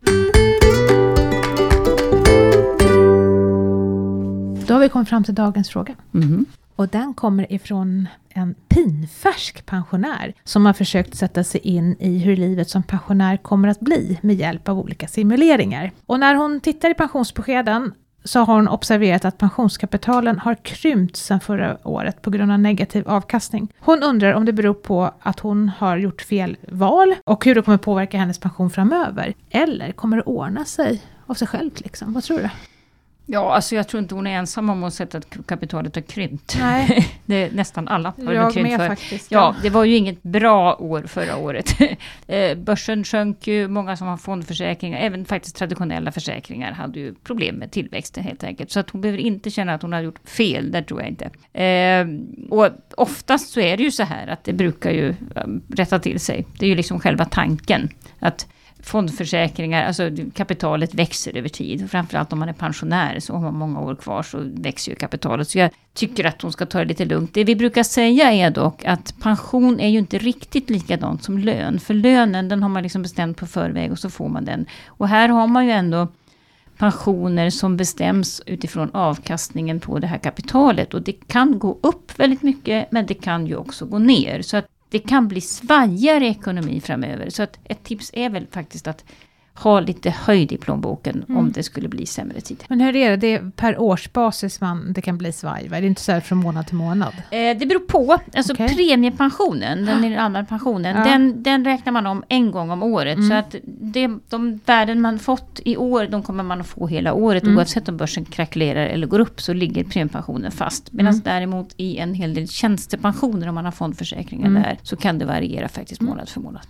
Då 4.68 4.74
har 4.74 4.80
vi 4.80 4.90
kommit 4.90 5.10
fram 5.10 5.24
till 5.24 5.36
dagens 5.36 5.70
fråga. 5.70 5.96
Mhm. 6.12 6.46
Och 6.76 6.88
den 6.88 7.14
kommer 7.14 7.54
ifrån 7.54 8.08
en 8.30 8.56
pinfärsk 8.68 9.66
pensionär 9.66 10.34
som 10.44 10.66
har 10.66 10.74
försökt 10.74 11.16
sätta 11.16 11.44
sig 11.44 11.62
in 11.62 11.96
i 12.00 12.18
hur 12.20 12.36
livet 12.36 12.70
som 12.70 12.84
pensionär 12.84 13.38
kommer 13.38 13.68
att 13.68 13.80
bli 13.80 14.20
med 14.22 14.36
hjälp 14.36 14.70
av 14.70 14.80
olika 14.80 15.08
simuleringar. 15.08 15.92
Och 16.06 16.20
när 16.20 16.36
hon 16.36 16.60
tittar 16.60 16.90
i 16.90 16.94
pensionsbeskeden 16.94 17.94
så 18.24 18.40
har 18.40 18.56
hon 18.56 18.68
observerat 18.68 19.26
att 19.26 19.38
pensionskapitalen 19.38 20.40
har 20.40 20.56
krympt 20.56 21.16
sedan 21.16 21.40
förra 21.40 21.78
året 21.84 22.22
på 22.22 22.30
grund 22.30 22.52
av 22.52 22.60
negativ 22.60 23.10
avkastning. 23.10 23.74
Hon 23.80 24.04
undrar 24.04 24.34
om 24.34 24.46
det 24.46 24.54
beror 24.54 24.74
på 24.74 25.12
att 25.20 25.40
hon 25.40 25.70
har 25.70 25.98
gjort 25.98 26.22
fel 26.22 26.58
val 26.68 27.16
och 27.26 27.46
hur 27.46 27.56
det 27.56 27.62
kommer 27.62 27.78
påverka 27.78 28.18
hennes 28.18 28.40
pension 28.40 28.70
framöver. 28.70 29.34
Eller 29.50 29.92
kommer 29.92 30.18
det 30.18 30.24
ordna 30.24 30.66
sig 30.66 31.02
av 31.28 31.34
sig 31.34 31.48
självt 31.48 31.80
liksom? 31.82 32.14
Vad 32.14 32.24
tror 32.24 32.38
du? 32.38 32.50
Ja, 33.26 33.56
alltså 33.56 33.76
jag 33.76 33.88
tror 33.88 34.04
inte 34.04 34.16
hon 34.16 34.28
är 34.28 34.38
ensam 34.38 34.70
om 34.70 34.84
att 34.84 34.94
sätta 34.94 35.18
att 35.18 35.38
kapitalet 35.48 35.96
har 35.96 36.02
krympt. 36.02 36.56
Nej. 36.60 37.08
det 37.26 37.36
är 37.36 37.52
nästan 37.52 37.88
alla 37.88 38.14
har 38.18 38.26
det 38.26 38.34
Jag 38.34 38.54
krympt 38.54 38.70
med 38.70 38.80
för. 38.80 38.88
faktiskt. 38.88 39.32
Ja, 39.32 39.56
det 39.62 39.70
var 39.70 39.84
ju 39.84 39.96
inget 39.96 40.24
bra 40.24 40.76
år 40.76 41.04
förra 41.08 41.38
året. 41.38 41.76
Eh, 42.28 42.58
Börsen 42.58 43.04
sjönk 43.04 43.48
ju, 43.48 43.68
många 43.68 43.98
som 43.98 44.08
har 44.08 44.18
fondförsäkringar, 44.18 45.00
även 45.00 45.26
faktiskt 45.26 45.56
traditionella 45.56 46.12
försäkringar 46.12 46.72
hade 46.72 47.00
ju 47.00 47.14
problem 47.14 47.56
med 47.56 47.72
tillväxten 47.72 48.24
helt 48.24 48.44
enkelt. 48.44 48.72
Så 48.72 48.80
att 48.80 48.90
hon 48.90 49.02
behöver 49.02 49.20
inte 49.20 49.50
känna 49.50 49.74
att 49.74 49.82
hon 49.82 49.94
har 49.94 50.02
gjort 50.02 50.30
fel, 50.30 50.72
det 50.72 50.84
tror 50.84 51.02
jag 51.02 51.10
inte. 51.10 51.26
Eh, 51.60 52.08
och 52.50 52.70
oftast 52.98 53.50
så 53.50 53.60
är 53.60 53.78
det 53.78 53.84
ju 53.84 53.92
så 53.92 54.04
här 54.04 54.28
att 54.28 54.44
det 54.44 54.54
brukar 54.54 54.92
ju 54.92 55.16
rätta 55.70 56.00
till 56.00 56.20
sig. 56.20 56.46
Det 56.60 56.66
är 56.66 56.70
ju 56.70 56.76
liksom 56.76 57.00
själva 57.00 57.26
tanken. 57.26 57.90
Att 58.20 58.48
fondförsäkringar, 58.84 59.86
alltså 59.86 60.10
kapitalet 60.34 60.94
växer 60.94 61.38
över 61.38 61.50
tid. 61.50 61.92
Framförallt 61.92 62.34
om 62.34 62.40
man 62.40 62.50
är 62.50 62.54
pensionär 62.54 63.20
så 63.20 63.34
har 63.34 63.42
man 63.42 63.56
många 63.56 63.80
år 63.80 63.96
kvar 63.96 64.24
så 64.24 64.38
växer 64.54 64.92
ju 64.92 64.96
kapitalet. 64.96 65.50
Så 65.50 65.58
jag 65.58 65.72
tycker 65.94 66.26
att 66.26 66.42
hon 66.42 66.52
ska 66.52 66.66
ta 66.66 66.80
det 66.80 66.86
lite 66.86 67.06
lugnt. 67.06 67.34
Det 67.34 67.44
vi 67.44 67.56
brukar 67.56 67.84
säga 67.84 68.32
är 68.32 68.50
dock 68.50 68.86
att 68.86 69.16
pension 69.22 69.80
är 69.80 69.90
ju 69.90 69.98
inte 69.98 70.18
riktigt 70.18 70.70
likadant 70.70 71.24
som 71.24 71.38
lön. 71.38 71.80
För 71.80 71.94
lönen 71.94 72.50
den 72.50 72.64
har 72.64 72.70
man 72.70 72.84
liksom 72.84 73.02
bestämt 73.02 73.38
på 73.38 73.48
förväg 73.48 73.92
och 73.92 74.00
så 74.00 74.10
får 74.10 74.30
man 74.30 74.46
den. 74.46 74.66
Och 74.88 75.08
här 75.08 75.30
har 75.30 75.48
man 75.48 75.66
ju 75.66 75.72
ändå 75.72 76.08
pensioner 76.78 77.50
som 77.50 77.78
bestäms 77.78 78.42
utifrån 78.46 78.90
avkastningen 78.94 79.80
på 79.80 80.00
det 80.00 80.08
här 80.08 80.18
kapitalet. 80.18 80.94
Och 80.94 81.02
det 81.02 81.28
kan 81.28 81.60
gå 81.60 81.78
upp 81.82 82.20
väldigt 82.20 82.42
mycket 82.42 82.92
men 82.92 83.06
det 83.06 83.14
kan 83.14 83.48
ju 83.48 83.56
också 83.56 83.86
gå 83.86 84.00
ner. 84.00 84.42
Så 84.42 84.58
att 84.58 84.66
det 84.94 85.00
kan 85.00 85.28
bli 85.28 85.42
svajigare 85.42 86.28
ekonomi 86.28 86.82
framöver. 86.82 87.30
Så 87.30 87.44
att 87.44 87.60
ett 87.64 87.84
tips 87.84 88.12
är 88.14 88.30
väl 88.30 88.48
faktiskt 88.48 88.88
att 88.88 89.06
ha 89.56 89.80
lite 89.80 90.10
höjd 90.10 90.52
i 90.52 90.58
plånboken 90.58 91.24
Mm. 91.28 91.38
om 91.38 91.52
det 91.52 91.64
skulle 91.64 91.88
bli 91.90 92.06
sämre 92.06 92.42
tid. 92.42 92.64
Men 92.68 92.82
hur 92.82 92.96
är 92.96 93.10
det? 93.10 93.16
Det 93.18 93.34
är 93.34 93.52
per 93.56 93.80
årsbasis 93.82 94.62
man, 94.62 94.94
det 94.94 95.02
kan 95.02 95.18
bli 95.18 95.32
svaj, 95.32 95.68
va? 95.68 95.80
Det 95.80 95.86
är 95.86 95.88
inte 95.88 96.02
så 96.02 96.12
här 96.12 96.20
från 96.20 96.38
månad 96.38 96.68
till 96.68 96.76
månad? 96.76 97.14
Eh, 97.32 97.58
det 97.58 97.66
beror 97.66 97.80
på. 97.80 98.18
Alltså 98.36 98.54
Okej. 98.54 98.76
premiepensionen, 98.76 99.86
den, 99.86 100.02
den 100.02 100.20
allmänna 100.20 100.46
pensionen, 100.46 100.98
Ja. 100.98 101.04
den, 101.04 101.44
den 101.44 101.66
räknar 101.66 101.94
man 101.94 102.06
om 102.08 102.24
en 102.30 102.52
gång 102.52 102.72
om 102.72 102.84
året. 102.84 103.18
Mm. 103.18 103.30
Så 103.30 103.36
att 103.36 103.56
det, 103.82 104.10
de 104.30 104.60
värden 104.66 105.02
man 105.02 105.20
fått 105.20 105.60
i 105.66 105.78
år, 105.78 106.08
de 106.12 106.24
kommer 106.24 106.44
man 106.44 106.62
att 106.62 106.68
få 106.68 106.88
hela 106.88 107.14
året. 107.14 107.44
Mm. 107.44 107.58
Oavsett 107.58 107.90
om 107.90 107.98
börsen 107.98 108.26
krackelerar 108.26 108.86
eller 108.88 109.08
går 109.08 109.20
upp 109.20 109.42
så 109.42 109.54
ligger 109.54 109.84
premiepensionen 109.84 110.52
fast. 110.52 110.92
Medan 110.94 111.14
Mm. 111.14 111.22
däremot 111.26 111.74
i 111.78 111.98
en 111.98 112.14
hel 112.14 112.34
del 112.34 112.48
tjänstepensioner, 112.48 113.48
om 113.50 113.56
man 113.56 113.66
har 113.66 113.72
fondförsäkringar 113.72 114.48
Mm. 114.48 114.62
där, 114.64 114.78
så 114.84 114.96
kan 114.96 115.20
det 115.20 115.26
variera 115.26 115.68
faktiskt 115.68 116.02
månad 116.02 116.30
för 116.30 116.40
månad. 116.42 116.62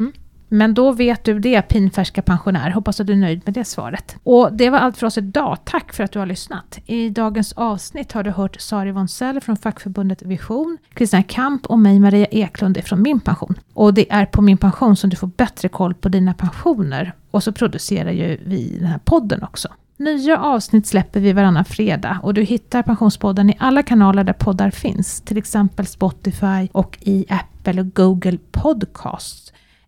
Men 0.54 0.74
då 0.74 0.92
vet 0.92 1.24
du 1.24 1.40
det, 1.40 1.62
pinfärska 1.62 2.22
pensionär. 2.22 2.70
Hoppas 2.70 3.00
att 3.00 3.08
du 3.08 3.14
är 3.14 3.18
nöjd 3.18 3.42
med 3.46 3.54
det 3.54 3.66
svaret. 3.66 4.16
Och 4.24 4.54
det 4.54 4.70
var 4.70 4.78
allt 4.78 4.98
för 4.98 5.08
oss 5.08 5.18
idag. 5.18 5.58
Tack 5.64 5.94
för 5.94 6.04
att 6.04 6.12
du 6.12 6.20
har 6.20 6.26
lyssnat. 6.26 6.80
I 6.86 7.10
dagens 7.10 7.54
avsnitt 7.54 8.12
har 8.12 8.24
du 8.24 8.32
hört 8.32 8.62
Sari 8.62 8.92
Wonsell 8.92 9.42
från 9.42 9.58
fackförbundet 9.58 10.22
Vision, 10.22 10.78
Kristina 10.94 11.24
Kamp 11.24 11.66
och 11.66 11.80
mig 11.80 12.00
Maria 12.00 12.26
Eklund 12.26 12.84
från 12.84 13.02
Min 13.02 13.20
Pension. 13.20 13.56
Och 13.74 13.94
det 13.94 14.12
är 14.12 14.26
på 14.26 14.42
Min 14.42 14.58
Pension 14.58 14.96
som 14.96 15.10
du 15.10 15.16
får 15.16 15.28
bättre 15.28 15.70
koll 15.70 15.94
på 15.94 16.10
dina 16.10 16.34
pensioner. 16.34 17.14
Och 17.32 17.44
så 17.44 17.52
producerar 17.52 18.12
ju 18.12 18.38
vi 18.46 18.78
den 18.80 18.88
här 18.88 19.00
podden 19.00 19.44
också. 19.44 19.68
Nya 19.98 20.40
avsnitt 20.40 20.88
släpper 20.88 21.20
vi 21.20 21.34
varannan 21.34 21.66
fredag 21.66 22.20
och 22.24 22.34
du 22.34 22.44
hittar 22.44 22.84
Pensionspodden 22.84 23.50
i 23.50 23.58
alla 23.60 23.84
kanaler 23.84 24.24
där 24.24 24.34
poddar 24.34 24.72
finns. 24.72 25.22
Till 25.22 25.38
exempel 25.38 25.86
Spotify 25.86 26.68
och 26.72 26.98
i 27.02 27.26
Apple 27.30 27.82
och 27.82 27.96
Google 27.96 28.38
Podcasts 28.52 29.43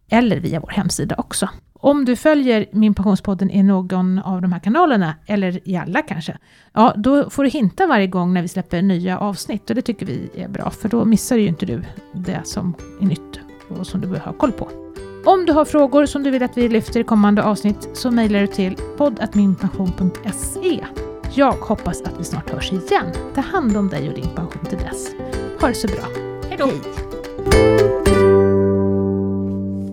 eller 0.10 0.39
via 0.39 0.60
vår 0.60 0.70
hemsida 0.70 1.15
också. 1.18 1.50
Om 1.80 2.06
du 2.06 2.15
följer 2.15 2.65
Min 2.72 2.94
Pensionspodden 2.94 3.52
i 3.52 3.63
någon 3.63 4.20
av 4.20 4.41
de 4.41 4.52
här 4.52 4.60
kanalerna, 4.60 5.15
eller 5.26 5.70
i 5.70 5.78
alla 5.78 6.02
kanske, 6.02 6.38
ja 6.74 6.94
då 6.98 7.30
får 7.30 7.44
du 7.44 7.50
hinta 7.50 7.88
varje 7.88 8.08
gång 8.08 8.34
när 8.34 8.41
vi 8.41 8.48
släpper 8.48 8.82
nya 8.82 9.20
avsnitt 9.20 9.70
och 9.70 9.76
det 9.76 9.82
tycker 9.82 10.06
vi 10.06 10.30
är 10.36 10.48
bra 10.48 10.70
för 10.70 10.89
då 10.89 11.06
missar 11.06 11.36
ju 11.38 11.48
inte 11.48 11.65
du 11.65 11.84
det 12.13 12.41
som 12.44 12.76
är 13.02 13.06
nytt 13.06 13.39
och 13.70 13.88
som 13.88 14.02
du 14.02 14.08
behöver 14.08 14.32
ha 14.32 14.38
koll 14.38 14.52
på. 14.52 14.70
Om 15.26 15.46
du 15.46 15.54
har 15.54 15.65
frågor 15.65 16.06
som 16.06 16.24
du 16.24 16.32
vill 16.32 16.44
att 16.44 16.58
vi 16.58 16.70
lyfter 16.70 17.00
i 17.00 17.04
kommande 17.04 17.44
avsnitt 17.44 17.89
så 17.94 18.12
mejlar 18.12 18.41
du 18.41 18.48
till 18.48 18.76
podd.minpension.se. 18.98 20.86
Jag 21.34 21.52
hoppas 21.52 22.02
att 22.02 22.20
vi 22.20 22.24
snart 22.24 22.50
hörs 22.50 22.72
igen. 22.72 23.06
Ta 23.36 23.41
hand 23.41 23.78
om 23.78 23.89
dig 23.89 24.10
och 24.10 24.15
din 24.15 24.30
pension 24.36 24.65
till 24.65 24.78
dess. 24.78 25.12
Ha 25.62 25.68
det 25.68 25.74
så 25.74 25.88
bra. 25.88 26.06
Hej 26.50 26.58
då! 26.58 27.05